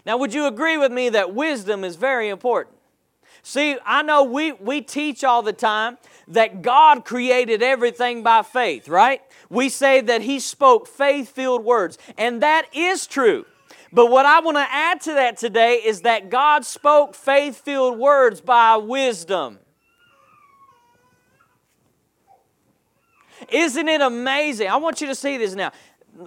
Now, 0.05 0.17
would 0.17 0.34
you 0.34 0.48
agree 0.48 0.77
with 0.77 0.91
me 0.91 1.10
that 1.10 1.34
wisdom 1.34 1.84
is 1.84 1.96
very 1.96 2.29
important? 2.29 2.77
See, 3.43 3.77
I 3.86 4.03
know 4.03 4.24
we, 4.24 4.51
we 4.53 4.81
teach 4.81 5.24
all 5.24 5.41
the 5.41 5.53
time 5.53 5.98
that 6.27 6.62
God 6.62 7.05
created 7.05 7.63
everything 7.63 8.24
by 8.24 8.43
faith, 8.43 8.88
right? 8.88 9.22
We 9.50 9.70
say 9.70 10.01
that 10.01 10.22
He 10.22 10.39
spoke 10.39 10.88
faith 10.88 11.29
filled 11.29 11.63
words, 11.63 11.98
and 12.17 12.41
that 12.41 12.67
is 12.74 13.08
true. 13.08 13.46
But 13.94 14.10
what 14.10 14.26
I 14.26 14.40
want 14.40 14.58
to 14.58 14.66
add 14.70 15.02
to 15.02 15.14
that 15.16 15.38
today 15.38 15.76
is 15.76 16.02
that 16.02 16.30
God 16.30 16.66
spoke 16.66 17.14
faith 17.14 17.58
filled 17.58 18.00
words 18.00 18.40
by 18.40 18.78
wisdom. 18.78 19.60
Isn't 23.50 23.88
it 23.88 24.01
amazing? 24.01 24.68
I 24.70 24.77
want 24.77 25.01
you 25.01 25.08
to 25.08 25.16
see 25.16 25.38
this 25.38 25.56
now. 25.56 25.72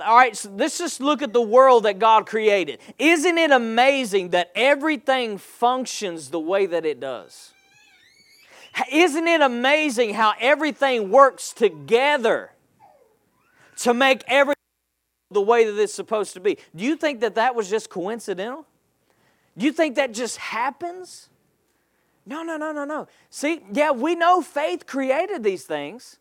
All 0.05 0.17
right, 0.17 0.37
so 0.37 0.51
let's 0.51 0.79
just 0.79 1.01
look 1.01 1.23
at 1.23 1.33
the 1.33 1.41
world 1.41 1.85
that 1.85 1.99
God 1.99 2.27
created. 2.27 2.81
Isn't 2.99 3.39
it 3.39 3.51
amazing 3.51 4.31
that 4.31 4.51
everything 4.55 5.39
functions 5.39 6.31
the 6.31 6.41
way 6.41 6.67
that 6.67 6.85
it 6.85 7.01
does? 7.01 7.53
Isn't 8.91 9.29
it 9.29 9.41
amazing 9.41 10.15
how 10.15 10.35
everything 10.41 11.11
works 11.11 11.53
together 11.53 12.51
to 13.79 13.95
make 13.95 14.25
everything 14.27 14.55
the 15.35 15.43
way 15.43 15.65
that 15.65 15.79
it's 15.81 15.93
supposed 15.93 16.33
to 16.35 16.41
be? 16.41 16.59
Do 16.75 16.85
you 16.85 16.97
think 16.97 17.21
that 17.21 17.35
that 17.35 17.55
was 17.55 17.69
just 17.69 17.91
coincidental? 17.91 18.67
Do 19.57 19.67
you 19.67 19.73
think 19.73 19.97
that 19.97 20.13
just 20.13 20.39
happens? 20.39 21.29
No, 22.27 22.43
no, 22.43 22.57
no, 22.57 22.73
no, 22.73 22.85
no. 22.85 23.07
See, 23.31 23.63
yeah, 23.73 23.91
we 23.91 24.15
know 24.15 24.41
faith 24.41 24.87
created 24.87 25.43
these 25.43 25.65
things. 25.65 26.19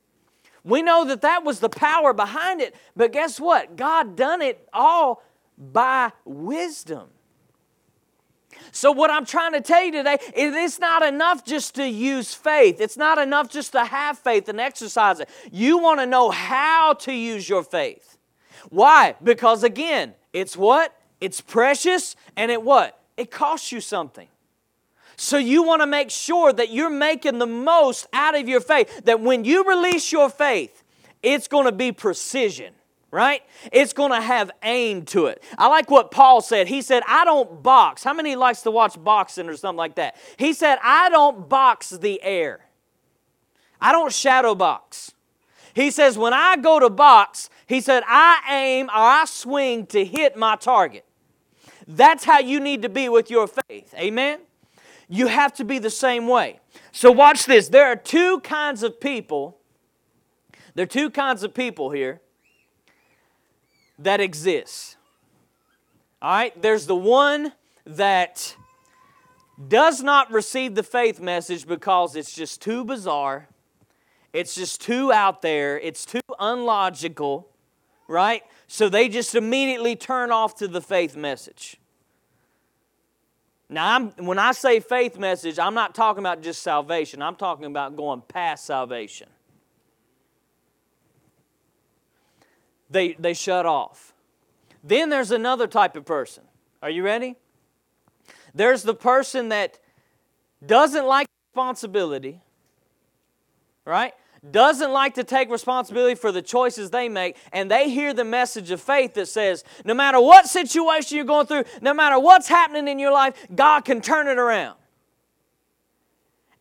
We 0.64 0.82
know 0.82 1.06
that 1.06 1.22
that 1.22 1.44
was 1.44 1.60
the 1.60 1.70
power 1.70 2.14
behind 2.14 2.62
it, 2.62 2.76
but 2.96 3.12
guess 3.12 3.40
what? 3.40 3.76
God 3.76 4.16
done 4.16 4.42
it 4.42 4.68
all 4.74 5.24
by 5.58 6.12
wisdom. 6.26 7.10
So, 8.72 8.92
what 8.92 9.12
I'm 9.12 9.26
trying 9.26 9.54
to 9.54 9.62
tell 9.62 9.84
you 9.84 9.92
today 9.92 10.18
is 10.36 10.56
it's 10.56 10.80
not 10.80 11.04
enough 11.04 11.44
just 11.44 11.76
to 11.76 11.88
use 11.88 12.34
faith. 12.34 12.80
It's 12.80 12.98
not 12.98 13.18
enough 13.18 13.50
just 13.50 13.72
to 13.74 13.84
have 13.84 14.18
faith 14.18 14.48
and 14.48 14.60
exercise 14.60 15.20
it. 15.20 15.30
You 15.52 15.80
want 15.80 16.00
to 16.00 16.06
know 16.06 16.30
how 16.30 16.94
to 16.94 17.14
use 17.14 17.48
your 17.50 17.64
faith. 17.64 18.18
Why? 18.74 19.14
Because 19.24 19.64
again, 19.64 20.16
it's 20.34 20.58
what? 20.58 20.98
It's 21.22 21.42
precious 21.42 22.16
and 22.36 22.50
it 22.50 22.64
what? 22.64 23.00
It 23.18 23.30
costs 23.30 23.72
you 23.72 23.80
something. 23.80 24.28
So 25.16 25.38
you 25.38 25.62
want 25.62 25.84
to 25.84 25.86
make 25.86 26.10
sure 26.10 26.52
that 26.52 26.72
you're 26.72 26.90
making 26.90 27.38
the 27.38 27.46
most 27.46 28.08
out 28.14 28.36
of 28.36 28.50
your 28.50 28.60
faith. 28.60 29.06
That 29.06 29.22
when 29.22 29.46
you 29.46 29.64
release 29.64 30.12
your 30.12 30.28
faith, 30.28 30.84
it's 31.22 31.48
going 31.48 31.66
to 31.66 31.72
be 31.72 31.92
precision 31.92 32.74
right? 33.12 33.44
It's 33.72 33.94
going 33.94 34.12
to 34.12 34.20
have 34.20 34.50
aim 34.64 35.06
to 35.06 35.28
it. 35.28 35.44
I 35.56 35.68
like 35.68 35.92
what 35.92 36.10
Paul 36.10 36.42
said. 36.42 36.68
He 36.68 36.82
said, 36.82 37.04
I 37.08 37.24
don't 37.26 37.62
box. 37.62 38.04
How 38.04 38.12
many 38.12 38.36
likes 38.36 38.64
to 38.64 38.72
watch 38.72 38.96
boxing 39.02 39.48
or 39.48 39.56
something 39.56 39.78
like 39.78 39.96
that? 39.96 40.16
He 40.38 40.52
said, 40.52 40.80
I 40.82 41.10
don't 41.10 41.48
box 41.48 41.92
the 41.92 42.20
air. 42.24 42.66
I 43.80 43.92
don't 43.92 44.12
shadow 44.12 44.56
box. 44.56 45.13
He 45.74 45.90
says, 45.92 46.18
when 46.18 46.34
I 46.34 46.56
go 46.58 46.80
to 46.80 46.90
box, 46.90 47.50
he 47.68 47.82
said, 47.82 48.04
I 48.08 48.42
aim 48.50 48.88
or 48.88 48.92
I 48.94 49.26
swing 49.26 49.88
to 49.88 50.06
hit 50.06 50.38
my 50.38 50.56
target. 50.56 51.06
That's 51.88 52.24
how 52.24 52.40
you 52.40 52.60
need 52.60 52.82
to 52.84 52.90
be 52.90 53.10
with 53.10 53.32
your 53.32 53.48
faith. 53.48 53.94
Amen? 53.98 54.40
You 55.10 55.28
have 55.28 55.54
to 55.56 55.66
be 55.66 55.80
the 55.80 55.90
same 55.90 56.28
way. 56.28 56.60
So 56.92 57.12
watch 57.12 57.46
this. 57.46 57.70
There 57.70 57.86
are 57.86 57.96
two 57.96 58.40
kinds 58.42 58.84
of 58.84 59.00
people. 59.00 59.58
There 60.76 60.84
are 60.84 60.88
two 60.88 61.10
kinds 61.10 61.44
of 61.44 61.54
people 61.54 61.92
here 61.92 62.22
that 64.00 64.22
exists. 64.22 64.96
All 66.22 66.32
right, 66.32 66.62
there's 66.62 66.86
the 66.86 66.96
one 66.96 67.54
that 67.86 68.56
does 69.68 70.02
not 70.02 70.32
receive 70.32 70.74
the 70.76 70.84
faith 70.84 71.20
message 71.20 71.68
because 71.68 72.16
it's 72.16 72.34
just 72.34 72.62
too 72.62 72.86
bizarre, 72.86 73.50
it's 74.34 74.56
just 74.56 74.82
too 74.82 75.12
out 75.12 75.42
there, 75.42 75.80
it's 75.80 76.06
too 76.06 76.20
unlogical, 76.40 77.48
right? 78.08 78.44
So 78.68 78.90
they 78.90 79.08
just 79.08 79.36
immediately 79.36 79.96
turn 79.96 80.32
off 80.32 80.56
to 80.56 80.68
the 80.68 80.82
faith 80.82 81.16
message. 81.16 81.78
Now, 83.70 83.96
I'm, 83.96 84.10
when 84.26 84.40
I 84.40 84.52
say 84.52 84.80
faith 84.80 85.18
message, 85.18 85.58
I'm 85.58 85.74
not 85.74 85.96
talking 85.96 86.20
about 86.20 86.42
just 86.42 86.62
salvation, 86.62 87.22
I'm 87.22 87.36
talking 87.36 87.66
about 87.66 87.96
going 87.96 88.22
past 88.28 88.66
salvation. 88.66 89.30
they, 92.94 93.14
they 93.20 93.34
shut 93.34 93.66
off. 93.66 94.14
Then 94.84 95.10
there's 95.10 95.32
another 95.32 95.68
type 95.68 95.96
of 95.96 96.06
person. 96.06 96.44
Are 96.82 96.90
you 96.90 97.04
ready? 97.04 97.36
There's 98.54 98.84
the 98.84 98.94
person 98.94 99.50
that 99.50 99.80
doesn't 100.66 101.06
like 101.06 101.28
responsibility, 101.50 102.42
right? 103.84 104.14
Doesn't 104.52 104.92
like 104.92 105.14
to 105.16 105.24
take 105.24 105.50
responsibility 105.50 106.16
for 106.16 106.32
the 106.32 106.42
choices 106.42 106.90
they 106.90 107.08
make, 107.08 107.38
and 107.54 107.72
they 107.72 107.90
hear 107.90 108.14
the 108.14 108.26
message 108.26 108.72
of 108.72 108.82
faith 108.82 109.14
that 109.14 109.28
says, 109.28 109.64
no 109.86 109.94
matter 109.94 110.20
what 110.20 110.48
situation 110.48 111.16
you're 111.16 111.26
going 111.26 111.48
through, 111.48 111.64
no 111.82 111.94
matter 111.94 112.20
what's 112.20 112.50
happening 112.50 112.88
in 112.88 113.00
your 113.00 113.14
life, 113.14 113.36
God 113.56 113.86
can 113.86 114.02
turn 114.02 114.28
it 114.28 114.38
around. 114.38 114.78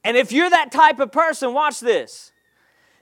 And 0.05 0.17
if 0.17 0.33
you're 0.33 0.51
that 0.51 0.71
type 0.71 1.01
of 1.01 1.11
person, 1.11 1.55
watch 1.55 1.81
this. 1.81 2.33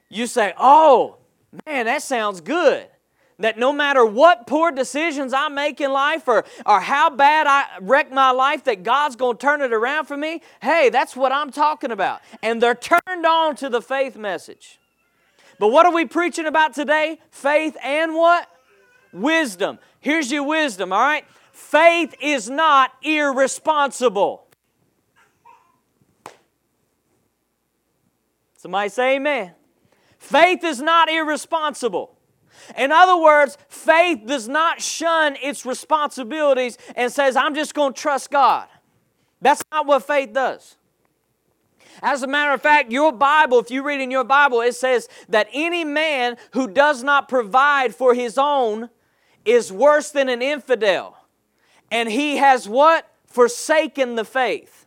You 0.09 0.27
say, 0.27 0.55
oh, 0.59 1.19
man, 1.66 1.87
that 1.87 2.03
sounds 2.03 2.40
good 2.40 2.87
that 3.40 3.59
no 3.59 3.72
matter 3.72 4.05
what 4.05 4.46
poor 4.46 4.70
decisions 4.70 5.33
I 5.33 5.48
make 5.48 5.81
in 5.81 5.92
life 5.92 6.29
or, 6.29 6.44
or 6.64 6.81
how 6.81 7.11
bad 7.11 7.46
I 7.46 7.66
wreck 7.81 8.12
my 8.12 8.31
life, 8.31 8.64
that 8.64 8.83
God's 8.83 9.16
going 9.16 9.37
to 9.37 9.40
turn 9.40 9.62
it 9.62 9.72
around 9.72 10.07
for 10.07 10.16
me. 10.16 10.42
Hey, 10.62 10.90
that's 10.90 11.16
what 11.16 11.33
I'm 11.33 11.50
talking 11.50 11.90
about. 11.90 12.20
And 12.42 12.62
they're 12.62 12.74
turned 12.74 13.26
on 13.26 13.57
to 13.57 13.68
the 13.68 13.83
faith 13.83 14.16
message. 14.16 14.79
But 15.59 15.68
what 15.68 15.87
are 15.87 15.92
we 15.92 16.05
preaching 16.05 16.46
about 16.46 16.74
today? 16.74 17.18
Faith 17.31 17.76
and 17.83 18.14
what? 18.14 18.48
Wisdom. 19.12 19.79
Here's 20.00 20.31
your 20.31 20.44
wisdom, 20.44 20.92
all 20.92 21.00
right? 21.00 21.24
Faith 21.53 22.14
is 22.20 22.48
not 22.48 22.92
irresponsible. 23.03 24.46
Somebody 28.57 28.90
say 28.90 29.16
amen. 29.16 29.53
Faith 30.18 30.64
is 30.64 30.81
not 30.83 31.11
irresponsible. 31.11 32.16
In 32.76 32.92
other 32.92 33.16
words, 33.16 33.59
faith 33.68 34.26
does 34.26 34.48
not 34.48 34.80
shun 34.80 35.37
its 35.42 35.64
responsibilities 35.66 36.78
and 36.96 37.12
says, 37.12 37.37
I'm 37.37 37.54
just 37.54 37.74
going 37.74 37.94
to 37.94 38.00
trust 38.00 38.30
God. 38.30 38.68
That's 39.40 39.62
not 39.72 39.87
what 39.87 40.06
faith 40.06 40.33
does. 40.33 40.76
As 42.02 42.22
a 42.22 42.26
matter 42.26 42.52
of 42.52 42.62
fact, 42.62 42.90
your 42.90 43.12
Bible, 43.12 43.59
if 43.59 43.70
you 43.70 43.83
read 43.83 44.00
in 44.00 44.11
your 44.11 44.24
Bible, 44.24 44.61
it 44.61 44.74
says 44.74 45.09
that 45.28 45.48
any 45.52 45.85
man 45.85 46.37
who 46.52 46.68
does 46.68 47.02
not 47.02 47.28
provide 47.28 47.94
for 47.94 48.14
his 48.14 48.38
own 48.38 48.90
is 49.44 49.72
worse 49.72 50.11
than 50.11 50.28
an 50.28 50.42
infidel. 50.42 51.16
And 51.90 52.09
he 52.09 52.37
has 52.37 52.68
what? 52.68 53.06
Forsaken 53.26 54.14
the 54.14 54.24
faith. 54.24 54.87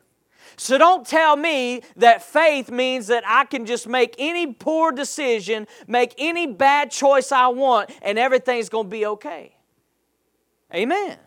So 0.56 0.78
don't 0.78 1.06
tell 1.06 1.36
me 1.36 1.82
that 1.96 2.22
faith 2.22 2.70
means 2.70 3.08
that 3.08 3.24
I 3.26 3.46
can 3.46 3.66
just 3.66 3.88
make 3.88 4.16
any 4.18 4.54
poor 4.54 4.92
decision, 4.92 5.68
make 5.88 6.14
any 6.18 6.48
bad 6.48 6.92
choice 6.92 7.32
I 7.32 7.48
want, 7.48 7.90
and 8.02 8.20
everything's 8.20 8.70
going 8.70 8.86
to 8.86 8.90
be 8.90 9.06
okay. 9.06 9.56
Amen. 10.74 11.18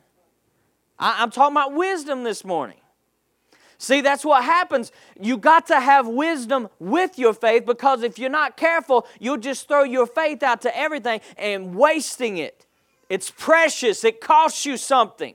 I, 0.99 1.23
am 1.23 1.31
talking 1.31 1.55
about 1.55 1.75
wisdom 1.75 2.25
this 2.25 2.45
morning. 2.45 2.79
See, 3.79 4.01
that's 4.01 4.25
what 4.25 4.43
happens. 4.43 4.91
You 5.21 5.37
got 5.37 5.67
to 5.67 5.79
have 5.79 6.09
wisdom 6.09 6.69
with 6.79 7.19
your 7.19 7.35
faith 7.35 7.67
because 7.67 8.03
if 8.03 8.19
you're 8.19 8.31
not 8.31 8.57
careful, 8.57 9.07
you'll 9.21 9.37
just 9.37 9.69
throw 9.69 9.83
your 9.83 10.07
faith 10.07 10.43
out 10.43 10.63
to 10.63 10.77
everything 10.77 11.21
and 11.37 11.75
wasting 11.75 12.39
it. 12.39 12.65
It's 13.09 13.31
precious, 13.31 14.03
it 14.03 14.21
costs 14.21 14.65
you 14.65 14.77
something. 14.77 15.35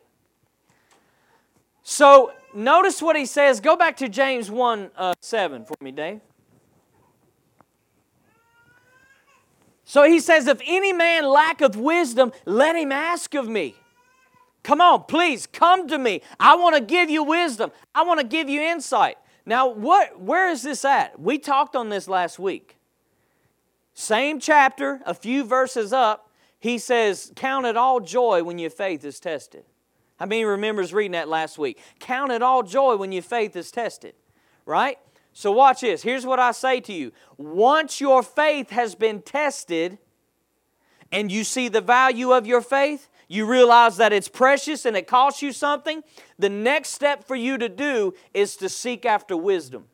So, 1.84 2.32
notice 2.56 3.02
what 3.02 3.16
he 3.16 3.26
says. 3.26 3.60
Go 3.60 3.76
back 3.76 3.98
to 3.98 4.10
James 4.10 4.50
1 4.50 4.92
uh, 4.96 5.14
7 5.22 5.66
for 5.66 5.76
me, 5.82 5.92
Dave. 5.92 6.22
So 9.84 10.04
he 10.04 10.20
says, 10.20 10.48
If 10.48 10.62
any 10.66 10.94
man 10.94 11.26
lacketh 11.26 11.76
wisdom, 11.76 12.32
let 12.46 12.76
him 12.76 12.92
ask 12.92 13.34
of 13.34 13.48
me. 13.48 13.76
Come 14.64 14.80
on, 14.80 15.04
please 15.04 15.48
come 15.48 15.88
to 15.88 15.98
me. 15.98 16.22
I 16.40 16.56
want 16.56 16.76
to 16.76 16.82
give 16.82 17.10
you 17.10 17.24
wisdom. 17.24 17.72
I 17.96 18.04
want 18.04 18.20
to 18.20 18.26
give 18.26 18.48
you 18.48 18.62
insight. 18.62 19.18
Now, 19.46 19.68
what 19.68 20.22
where 20.22 20.50
is 20.50 20.62
this 20.62 20.86
at? 20.86 21.20
We 21.20 21.40
talked 21.40 21.76
on 21.76 21.90
this 21.90 22.08
last 22.08 22.38
week. 22.38 22.78
Same 23.94 24.40
chapter, 24.40 25.02
a 25.06 25.14
few 25.14 25.44
verses 25.44 25.92
up, 25.92 26.30
he 26.60 26.78
says, 26.78 27.32
Count 27.36 27.66
it 27.66 27.76
all 27.76 28.00
joy 28.00 28.44
when 28.44 28.60
your 28.60 28.70
faith 28.70 29.04
is 29.04 29.20
tested. 29.20 29.66
How 30.22 30.28
many 30.28 30.46
remembers 30.46 30.94
reading 30.94 31.14
that 31.14 31.30
last 31.30 31.58
week? 31.58 31.80
Count 32.00 32.32
it 32.32 32.44
all 32.44 32.62
joy 32.62 32.96
when 32.96 33.12
your 33.12 33.24
faith 33.24 33.56
is 33.56 33.72
tested, 33.72 34.14
right? 34.68 35.00
So 35.34 35.52
watch 35.52 35.82
this. 35.82 36.04
Here's 36.04 36.28
what 36.28 36.40
I 36.40 36.52
say 36.52 36.80
to 36.82 36.94
you. 36.94 37.12
Once 37.38 38.00
your 38.00 38.22
faith 38.22 38.70
has 38.70 38.94
been 38.94 39.24
tested 39.24 39.98
and 41.12 41.32
you 41.32 41.44
see 41.44 41.70
the 41.70 41.82
value 41.82 42.34
of 42.34 42.46
your 42.46 42.62
faith, 42.62 43.10
you 43.30 43.48
realize 43.48 43.98
that 43.98 44.14
it's 44.14 44.28
precious 44.28 44.86
and 44.86 44.96
it 44.96 45.08
costs 45.08 45.42
you 45.42 45.52
something, 45.52 46.04
the 46.38 46.50
next 46.50 46.90
step 46.90 47.24
for 47.24 47.36
you 47.36 47.58
to 47.58 47.68
do 47.68 48.14
is 48.32 48.56
to 48.58 48.70
seek 48.70 49.08
after 49.08 49.36
wisdom. 49.36 49.86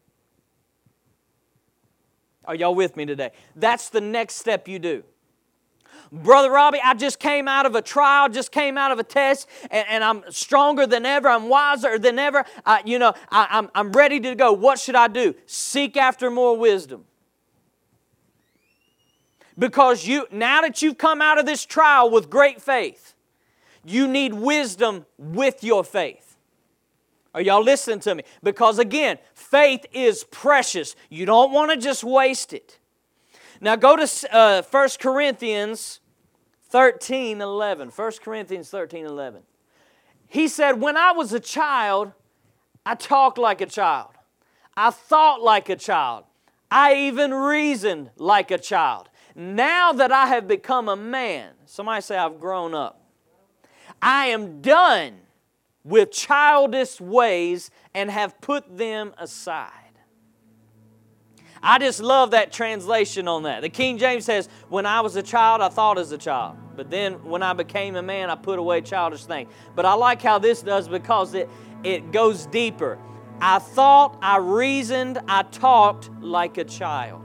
Are 2.44 2.56
y'all 2.56 2.76
with 2.76 2.98
me 2.98 3.06
today? 3.06 3.32
That's 3.56 3.88
the 3.88 4.02
next 4.02 4.36
step 4.36 4.68
you 4.68 4.78
do. 4.78 5.06
Brother 6.12 6.52
Robbie, 6.52 6.80
I 6.84 6.94
just 6.94 7.20
came 7.20 7.48
out 7.48 7.66
of 7.66 7.76
a 7.76 7.82
trial, 7.82 8.30
just 8.30 8.52
came 8.52 8.78
out 8.78 8.92
of 8.92 9.00
a 9.00 9.04
test, 9.04 9.48
and, 9.70 9.86
and 9.90 10.04
I'm 10.04 10.24
stronger 10.30 10.88
than 10.88 11.06
ever. 11.06 11.28
I'm 11.28 11.50
wiser 11.50 12.00
than 12.00 12.18
ever. 12.20 12.46
I, 12.66 12.82
you 12.86 13.00
know, 13.00 13.14
I, 13.30 13.48
I'm, 13.50 13.70
I'm 13.76 13.92
ready 13.92 14.20
to 14.22 14.36
go. 14.36 14.54
What 14.54 14.80
should 14.80 14.96
I 14.96 15.08
do? 15.08 15.36
Seek 15.46 15.98
after 15.98 16.30
more 16.32 16.58
wisdom. 16.58 17.06
Because 19.60 20.06
you, 20.06 20.28
now 20.32 20.62
that 20.62 20.82
you've 20.82 20.98
come 20.98 21.22
out 21.22 21.40
of 21.40 21.46
this 21.46 21.66
trial 21.66 22.10
with 22.10 22.30
great 22.30 22.62
faith, 22.62 23.16
you 23.84 24.08
need 24.08 24.34
wisdom 24.34 25.06
with 25.18 25.64
your 25.64 25.84
faith. 25.84 26.38
Are 27.34 27.42
y'all 27.42 27.64
listening 27.64 28.00
to 28.02 28.16
me? 28.16 28.24
Because 28.44 28.80
again, 28.80 29.18
faith 29.34 29.86
is 29.94 30.24
precious. 30.26 30.96
You 31.10 31.26
don't 31.26 31.52
want 31.52 31.72
to 31.72 31.78
just 31.78 32.04
waste 32.04 32.54
it. 32.54 32.80
Now 33.62 33.76
go 33.76 33.96
to 33.96 34.36
uh, 34.36 34.62
1 34.62 34.90
Corinthians 35.00 36.00
13 36.70 37.42
11. 37.42 37.90
1 37.90 38.12
Corinthians 38.24 38.70
13 38.70 39.06
11. 39.06 39.42
He 40.28 40.48
said, 40.48 40.82
When 40.82 40.98
I 40.98 41.12
was 41.12 41.34
a 41.34 41.40
child, 41.40 42.12
I 42.86 42.96
talked 42.96 43.38
like 43.38 43.62
a 43.62 43.66
child. 43.66 44.12
I 44.76 44.92
thought 44.92 45.42
like 45.42 45.70
a 45.70 45.76
child. 45.76 46.26
I 46.70 46.96
even 46.96 47.34
reasoned 47.34 48.12
like 48.18 48.52
a 48.52 48.58
child. 48.58 49.10
Now 49.36 49.94
that 49.94 50.12
I 50.12 50.28
have 50.28 50.48
become 50.48 50.90
a 50.90 50.96
man, 50.96 51.54
somebody 51.66 52.02
say, 52.02 52.18
I've 52.18 52.40
grown 52.40 52.74
up. 52.74 53.02
I 54.02 54.28
am 54.28 54.62
done 54.62 55.20
with 55.84 56.12
childish 56.12 57.00
ways 57.00 57.72
and 57.94 58.12
have 58.12 58.40
put 58.42 58.78
them 58.78 59.14
aside. 59.18 59.87
I 61.62 61.80
just 61.80 62.00
love 62.00 62.32
that 62.32 62.52
translation 62.52 63.28
on 63.28 63.44
that. 63.44 63.62
The 63.62 63.70
King 63.70 63.98
James 63.98 64.26
says, 64.26 64.50
When 64.70 64.86
I 64.86 65.02
was 65.02 65.16
a 65.16 65.24
child, 65.24 65.62
I 65.62 65.70
thought 65.70 65.98
as 65.98 66.12
a 66.12 66.18
child. 66.18 66.58
But 66.76 66.90
then 66.90 67.24
when 67.26 67.42
I 67.42 67.54
became 67.54 67.96
a 67.96 68.04
man, 68.04 68.30
I 68.30 68.36
put 68.36 68.60
away 68.60 68.82
childish 68.82 69.26
things. 69.26 69.52
But 69.76 69.86
I 69.86 69.94
like 69.94 70.22
how 70.22 70.38
this 70.38 70.62
does 70.62 70.88
because 70.88 71.34
it, 71.34 71.50
it 71.84 72.12
goes 72.12 72.46
deeper. 72.46 73.00
I 73.40 73.60
thought, 73.60 74.18
I 74.22 74.38
reasoned, 74.38 75.20
I 75.28 75.44
talked 75.44 76.10
like 76.22 76.58
a 76.58 76.64
child. 76.64 77.24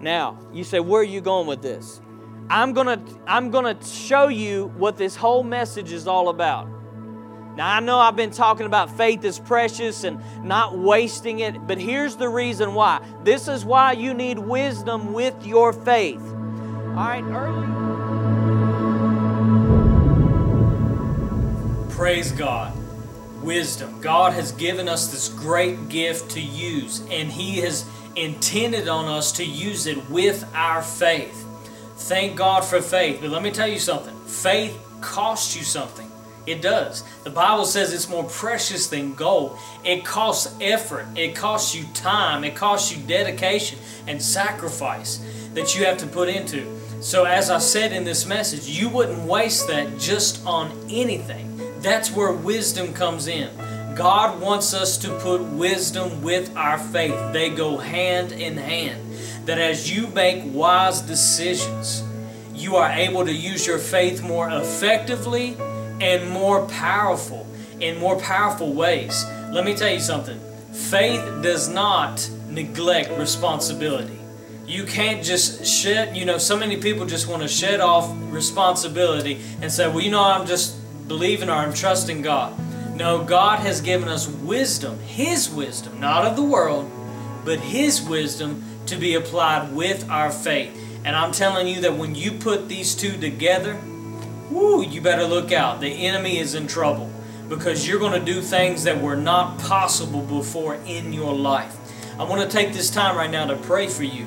Now, 0.00 0.38
you 0.52 0.64
say, 0.64 0.80
Where 0.80 1.00
are 1.00 1.04
you 1.04 1.20
going 1.20 1.46
with 1.46 1.62
this? 1.62 2.00
I'm 2.50 2.72
going 2.72 2.86
to 2.86 3.20
I'm 3.26 3.50
going 3.50 3.76
to 3.76 3.84
show 3.86 4.28
you 4.28 4.72
what 4.76 4.96
this 4.96 5.16
whole 5.16 5.42
message 5.42 5.92
is 5.92 6.06
all 6.06 6.28
about. 6.28 6.68
Now, 7.56 7.76
I 7.76 7.80
know 7.80 7.98
I've 7.98 8.16
been 8.16 8.30
talking 8.30 8.64
about 8.64 8.96
faith 8.96 9.24
is 9.24 9.38
precious 9.38 10.04
and 10.04 10.22
not 10.42 10.78
wasting 10.78 11.40
it, 11.40 11.66
but 11.66 11.78
here's 11.78 12.16
the 12.16 12.28
reason 12.28 12.72
why. 12.72 13.00
This 13.24 13.46
is 13.46 13.64
why 13.64 13.92
you 13.92 14.14
need 14.14 14.38
wisdom 14.38 15.12
with 15.12 15.46
your 15.46 15.72
faith. 15.72 16.22
All 16.22 16.94
right, 16.94 17.24
early. 17.24 17.68
Praise 21.90 22.32
God. 22.32 22.72
Wisdom. 23.42 24.00
God 24.00 24.32
has 24.32 24.52
given 24.52 24.88
us 24.88 25.08
this 25.08 25.28
great 25.28 25.88
gift 25.88 26.30
to 26.32 26.40
use, 26.40 27.00
and 27.10 27.30
He 27.30 27.58
has 27.60 27.88
intended 28.16 28.88
on 28.88 29.06
us 29.06 29.32
to 29.32 29.44
use 29.44 29.86
it 29.86 30.08
with 30.08 30.44
our 30.54 30.82
faith. 30.82 31.46
Thank 31.96 32.36
God 32.36 32.64
for 32.64 32.80
faith. 32.80 33.20
But 33.20 33.30
let 33.30 33.42
me 33.42 33.50
tell 33.50 33.68
you 33.68 33.78
something 33.78 34.16
faith 34.26 34.78
costs 35.00 35.56
you 35.56 35.62
something. 35.62 36.11
It 36.46 36.60
does. 36.60 37.04
The 37.22 37.30
Bible 37.30 37.64
says 37.64 37.92
it's 37.92 38.08
more 38.08 38.24
precious 38.24 38.88
than 38.88 39.14
gold. 39.14 39.56
It 39.84 40.04
costs 40.04 40.54
effort, 40.60 41.06
it 41.14 41.36
costs 41.36 41.74
you 41.74 41.84
time, 41.94 42.42
it 42.42 42.56
costs 42.56 42.94
you 42.94 43.02
dedication 43.06 43.78
and 44.08 44.20
sacrifice 44.20 45.24
that 45.54 45.76
you 45.76 45.84
have 45.84 45.98
to 45.98 46.06
put 46.06 46.28
into. 46.28 46.66
So, 47.00 47.24
as 47.24 47.50
I 47.50 47.58
said 47.58 47.92
in 47.92 48.04
this 48.04 48.26
message, 48.26 48.68
you 48.68 48.88
wouldn't 48.88 49.22
waste 49.24 49.68
that 49.68 49.98
just 49.98 50.44
on 50.46 50.72
anything. 50.88 51.60
That's 51.80 52.10
where 52.10 52.32
wisdom 52.32 52.92
comes 52.92 53.26
in. 53.26 53.50
God 53.94 54.40
wants 54.40 54.72
us 54.72 54.96
to 54.98 55.16
put 55.18 55.42
wisdom 55.42 56.22
with 56.22 56.56
our 56.56 56.78
faith, 56.78 57.32
they 57.32 57.50
go 57.50 57.76
hand 57.76 58.32
in 58.32 58.56
hand. 58.56 59.00
That 59.46 59.58
as 59.58 59.94
you 59.94 60.06
make 60.08 60.42
wise 60.46 61.02
decisions, 61.02 62.02
you 62.54 62.76
are 62.76 62.90
able 62.90 63.24
to 63.24 63.32
use 63.32 63.66
your 63.66 63.78
faith 63.78 64.22
more 64.22 64.48
effectively 64.48 65.56
and 66.02 66.28
more 66.28 66.66
powerful 66.66 67.46
in 67.80 67.96
more 67.96 68.18
powerful 68.18 68.72
ways. 68.72 69.24
Let 69.52 69.64
me 69.64 69.74
tell 69.74 69.90
you 69.90 70.00
something 70.00 70.38
faith 70.72 71.22
does 71.42 71.68
not 71.68 72.28
neglect 72.48 73.10
responsibility. 73.12 74.18
You 74.66 74.84
can't 74.84 75.22
just 75.22 75.64
shed, 75.64 76.16
you 76.16 76.24
know, 76.24 76.38
so 76.38 76.56
many 76.56 76.76
people 76.78 77.06
just 77.06 77.28
want 77.28 77.42
to 77.42 77.48
shed 77.48 77.80
off 77.80 78.10
responsibility 78.32 79.40
and 79.60 79.70
say, 79.70 79.86
well, 79.86 80.00
you 80.00 80.10
know, 80.10 80.22
I'm 80.22 80.46
just 80.46 80.76
believing 81.06 81.48
or 81.48 81.52
I'm 81.52 81.72
trusting 81.72 82.22
God. 82.22 82.58
No, 82.96 83.22
God 83.22 83.60
has 83.60 83.80
given 83.80 84.08
us 84.08 84.26
wisdom, 84.26 84.98
His 85.00 85.50
wisdom, 85.50 86.00
not 86.00 86.24
of 86.24 86.36
the 86.36 86.42
world, 86.42 86.90
but 87.44 87.60
His 87.60 88.02
wisdom 88.02 88.62
to 88.86 88.96
be 88.96 89.14
applied 89.14 89.72
with 89.72 90.08
our 90.10 90.30
faith. 90.30 90.76
And 91.04 91.14
I'm 91.14 91.32
telling 91.32 91.68
you 91.68 91.80
that 91.82 91.96
when 91.96 92.14
you 92.14 92.32
put 92.32 92.68
these 92.68 92.94
two 92.94 93.18
together, 93.18 93.78
whoo, 94.52 94.82
you 94.82 95.00
better 95.00 95.24
look 95.24 95.52
out. 95.52 95.80
The 95.80 96.06
enemy 96.06 96.38
is 96.38 96.54
in 96.54 96.66
trouble 96.66 97.10
because 97.48 97.86
you're 97.88 97.98
going 97.98 98.18
to 98.18 98.32
do 98.32 98.40
things 98.40 98.84
that 98.84 99.00
were 99.00 99.16
not 99.16 99.58
possible 99.58 100.22
before 100.22 100.76
in 100.86 101.12
your 101.12 101.34
life. 101.34 101.76
I 102.18 102.24
want 102.24 102.42
to 102.42 102.48
take 102.48 102.72
this 102.72 102.90
time 102.90 103.16
right 103.16 103.30
now 103.30 103.46
to 103.46 103.56
pray 103.56 103.88
for 103.88 104.04
you. 104.04 104.26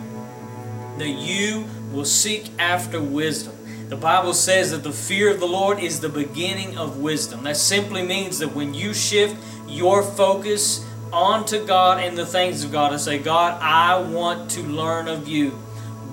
that 0.98 1.10
you 1.10 1.66
will 1.92 2.06
seek 2.06 2.50
after 2.60 3.02
wisdom. 3.02 3.54
The 3.90 3.96
Bible 3.96 4.34
says 4.34 4.72
that 4.72 4.84
the 4.84 4.92
fear 4.92 5.32
of 5.32 5.40
the 5.40 5.48
Lord 5.48 5.80
is 5.80 6.00
the 6.00 6.10
beginning 6.10 6.78
of 6.78 7.00
wisdom. 7.00 7.44
That 7.44 7.58
simply 7.58 8.04
means 8.04 8.40
that 8.40 8.56
when 8.56 8.74
you 8.74 8.94
shift 8.94 9.36
your 9.68 10.02
focus 10.04 10.86
onto 11.14 11.66
God 11.66 12.04
and 12.04 12.18
the 12.18 12.26
things 12.26 12.64
of 12.64 12.72
God 12.72 12.92
and 12.92 13.02
say, 13.02 13.20
God, 13.20 13.62
I 13.62 14.00
want 14.00 14.52
to 14.52 14.62
learn 14.64 15.08
of 15.08 15.28
you, 15.28 15.58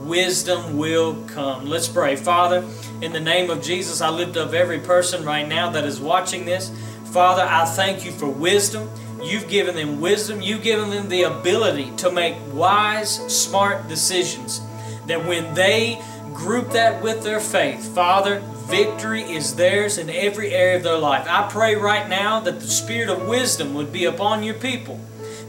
wisdom 0.07 0.77
will 0.77 1.15
come. 1.27 1.67
Let's 1.67 1.89
pray. 1.89 2.17
Father, 2.17 2.65
in 3.01 3.13
the 3.13 3.21
name 3.21 3.51
of 3.51 3.63
Jesus, 3.63 4.01
I 4.01 4.11
lift 4.11 4.37
up 4.37 4.53
every 4.53 4.79
person 4.79 5.25
right 5.25 5.47
now 5.47 5.71
that 5.71 5.85
is 5.85 6.01
watching 6.01 6.45
this. 6.45 6.71
Father, 7.07 7.43
I 7.43 7.65
thank 7.65 8.05
you 8.05 8.13
for 8.13 8.29
wisdom. 8.29 8.89
You've 9.23 9.49
given 9.49 9.75
them 9.75 10.01
wisdom. 10.01 10.41
You've 10.41 10.63
given 10.63 10.91
them 10.91 11.09
the 11.09 11.23
ability 11.23 11.93
to 11.99 12.11
make 12.11 12.37
wise, 12.53 13.17
smart 13.33 13.89
decisions. 13.89 14.61
That 15.07 15.27
when 15.27 15.55
they 15.55 16.03
group 16.33 16.71
that 16.71 17.03
with 17.03 17.23
their 17.23 17.41
faith, 17.41 17.95
Father, 17.95 18.41
victory 18.67 19.23
is 19.23 19.55
theirs 19.55 19.99
in 19.99 20.09
every 20.09 20.55
area 20.55 20.77
of 20.77 20.83
their 20.83 20.99
life. 20.99 21.27
I 21.29 21.49
pray 21.49 21.75
right 21.75 22.09
now 22.09 22.41
that 22.41 22.61
the 22.61 22.67
spirit 22.67 23.11
of 23.11 23.29
wisdom 23.29 23.75
would 23.75 23.93
be 23.93 24.07
upon 24.07 24.43
your 24.43 24.55
people, 24.55 24.99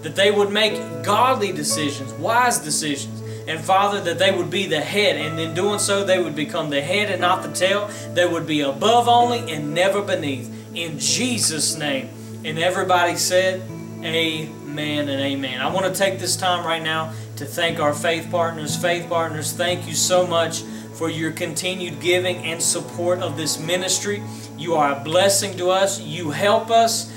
that 0.02 0.16
they 0.16 0.30
would 0.30 0.52
make 0.52 0.74
godly 1.04 1.52
decisions, 1.52 2.12
wise 2.14 2.60
decisions. 2.60 3.23
And 3.48 3.60
Father, 3.60 4.00
that 4.02 4.20
they 4.20 4.32
would 4.32 4.50
be 4.50 4.68
the 4.68 4.80
head, 4.80 5.18
and 5.18 5.40
in 5.40 5.54
doing 5.54 5.80
so, 5.80 6.04
they 6.04 6.22
would 6.22 6.36
become 6.36 6.70
the 6.70 6.82
head 6.82 7.10
and 7.12 7.22
not 7.22 7.44
the 7.44 7.52
tail. 7.52 7.90
They 8.14 8.26
would 8.26 8.48
be 8.48 8.62
above 8.62 9.08
only 9.08 9.52
and 9.52 9.74
never 9.74 10.02
beneath. 10.02 10.50
In 10.76 10.98
Jesus' 11.00 11.78
name. 11.78 12.10
And 12.46 12.58
everybody 12.58 13.16
said, 13.16 13.62
Amen 14.04 15.08
and 15.08 15.22
amen. 15.22 15.62
I 15.62 15.72
want 15.72 15.86
to 15.86 15.94
take 15.94 16.20
this 16.20 16.36
time 16.36 16.66
right 16.66 16.84
now 16.84 17.14
to 17.38 17.46
thank 17.46 17.80
our 17.80 17.94
faith 17.94 18.30
partners. 18.30 18.76
Faith 18.76 19.08
partners, 19.08 19.54
thank 19.54 19.88
you 19.88 19.94
so 19.94 20.28
much 20.28 20.62
for 20.94 21.10
your 21.10 21.32
continued 21.32 22.00
giving 22.00 22.38
and 22.38 22.62
support 22.62 23.20
of 23.20 23.38
this 23.38 23.60
ministry. 23.60 24.22
You 24.58 24.76
are 24.76 25.00
a 25.00 25.04
blessing 25.04 25.58
to 25.58 25.70
us. 25.70 26.02
You 26.02 26.32
help 26.32 26.70
us 26.70 27.12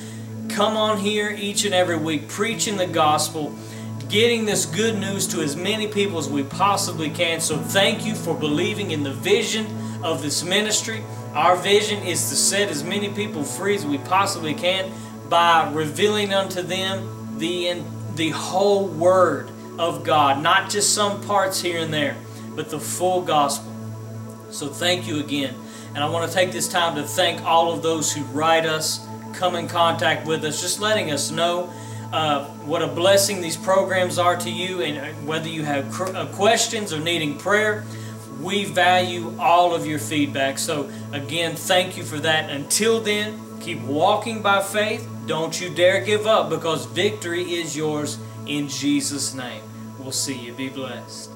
come 0.49 0.77
on 0.77 0.99
here 0.99 1.31
each 1.31 1.65
and 1.65 1.75
every 1.75 1.97
week 1.97 2.29
preaching 2.29 2.77
the 2.77 2.87
gospel, 2.87 3.55
getting 4.09 4.45
this 4.45 4.67
good 4.67 4.99
news 4.99 5.27
to 5.29 5.41
as 5.41 5.57
many 5.57 5.89
people 5.89 6.19
as 6.19 6.29
we 6.29 6.43
possibly 6.43 7.11
can. 7.11 7.41
So 7.41 7.59
thank 7.59 8.07
you 8.07 8.15
for 8.15 8.35
believing 8.35 8.91
in 8.91 9.03
the 9.03 9.13
vision 9.13 9.67
of 10.03 10.23
this 10.23 10.45
ministry. 10.45 11.03
Our 11.35 11.57
vision 11.57 12.03
is 12.03 12.29
to 12.31 12.37
set 12.37 12.69
as 12.69 12.85
many 12.85 13.11
people 13.11 13.43
free 13.43 13.75
as 13.75 13.85
we 13.85 13.99
possibly 13.99 14.55
can 14.55 14.93
by 15.29 15.71
revealing 15.73 16.33
unto 16.33 16.63
them 16.63 17.39
the 17.39 17.83
the 18.15 18.31
whole 18.31 18.87
word 18.87 19.51
of 19.79 20.03
God, 20.03 20.43
not 20.43 20.71
just 20.71 20.95
some 20.95 21.23
parts 21.25 21.61
here 21.61 21.81
and 21.81 21.93
there, 21.93 22.17
but 22.55 22.71
the 22.71 22.81
full 22.81 23.21
gospel. 23.21 23.71
So 24.51 24.69
thank 24.69 25.07
you 25.07 25.21
again. 25.21 25.55
And 25.95 26.03
I 26.03 26.09
want 26.09 26.31
to 26.31 26.35
take 26.35 26.53
this 26.53 26.69
time 26.69 26.95
to 26.97 27.03
thank 27.03 27.43
all 27.43 27.73
of 27.73 27.83
those 27.83 28.13
who 28.13 28.23
write 28.27 28.65
us, 28.65 29.07
come 29.35 29.55
in 29.55 29.69
contact 29.69 30.27
with 30.27 30.45
us, 30.45 30.63
just 30.63 30.81
letting 30.81 31.11
us 31.11 31.31
know 31.31 31.71
uh, 32.13 32.45
what 32.65 32.83
a 32.83 32.87
blessing 32.87 33.41
these 33.41 33.57
programs 33.57 34.19
are 34.19 34.37
to 34.37 34.51
you, 34.51 34.83
and 34.83 34.99
uh, 34.99 35.07
whether 35.27 35.49
you 35.49 35.65
have 35.65 36.01
uh, 36.01 36.27
questions 36.27 36.93
or 36.93 37.01
needing 37.01 37.39
prayer. 37.39 37.85
We 38.41 38.65
value 38.67 39.35
all 39.39 39.75
of 39.75 39.87
your 39.87 39.99
feedback. 39.99 40.59
So, 40.59 40.91
again, 41.13 41.57
thank 41.57 41.97
you 41.97 42.05
for 42.05 42.19
that. 42.19 42.51
Until 42.51 43.01
then, 43.01 43.41
keep 43.61 43.81
walking 43.81 44.43
by 44.43 44.63
faith. 44.63 45.09
Don't 45.27 45.59
you 45.61 45.71
dare 45.71 46.05
give 46.05 46.27
up 46.27 46.51
because 46.51 46.87
victory 46.87 47.55
is 47.55 47.77
yours 47.77 48.19
in 48.47 48.69
Jesus' 48.69 49.35
name. 49.35 49.63
We'll 49.99 50.13
see 50.13 50.39
you. 50.39 50.53
Be 50.53 50.69
blessed. 50.69 51.36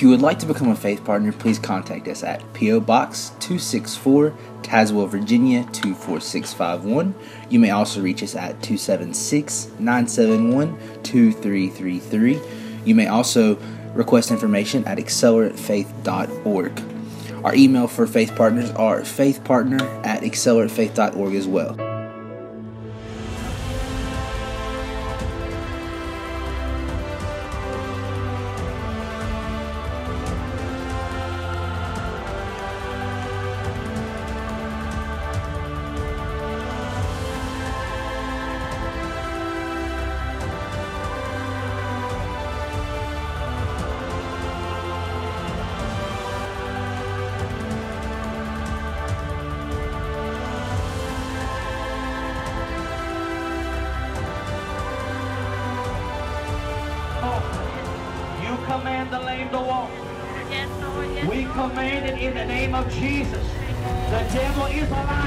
If 0.00 0.04
you 0.04 0.08
would 0.08 0.22
like 0.22 0.38
to 0.38 0.46
become 0.46 0.70
a 0.70 0.74
faith 0.74 1.04
partner, 1.04 1.30
please 1.30 1.58
contact 1.58 2.08
us 2.08 2.22
at 2.22 2.54
P.O. 2.54 2.80
Box 2.80 3.32
264, 3.40 4.32
Tazewell, 4.62 5.06
Virginia 5.06 5.62
24651. 5.74 7.14
You 7.50 7.58
may 7.58 7.68
also 7.68 8.00
reach 8.00 8.22
us 8.22 8.34
at 8.34 8.62
276 8.62 9.72
971 9.78 10.78
2333. 11.02 12.40
You 12.86 12.94
may 12.94 13.08
also 13.08 13.58
request 13.92 14.30
information 14.30 14.86
at 14.86 14.96
acceleratefaith.org. 14.96 16.82
Our 17.44 17.54
email 17.54 17.86
for 17.86 18.06
faith 18.06 18.34
partners 18.34 18.70
are 18.70 19.02
faithpartner 19.02 19.82
at 20.06 20.22
acceleratefaith.org 20.22 21.34
as 21.34 21.46
well. 21.46 21.89
Command 61.70 62.04
it 62.04 62.20
in 62.20 62.34
the 62.34 62.44
name 62.44 62.74
of 62.74 62.92
Jesus. 62.92 63.46
The 64.10 64.28
devil 64.32 64.66
is 64.66 64.88
a 64.88 64.92
liar. 64.92 65.19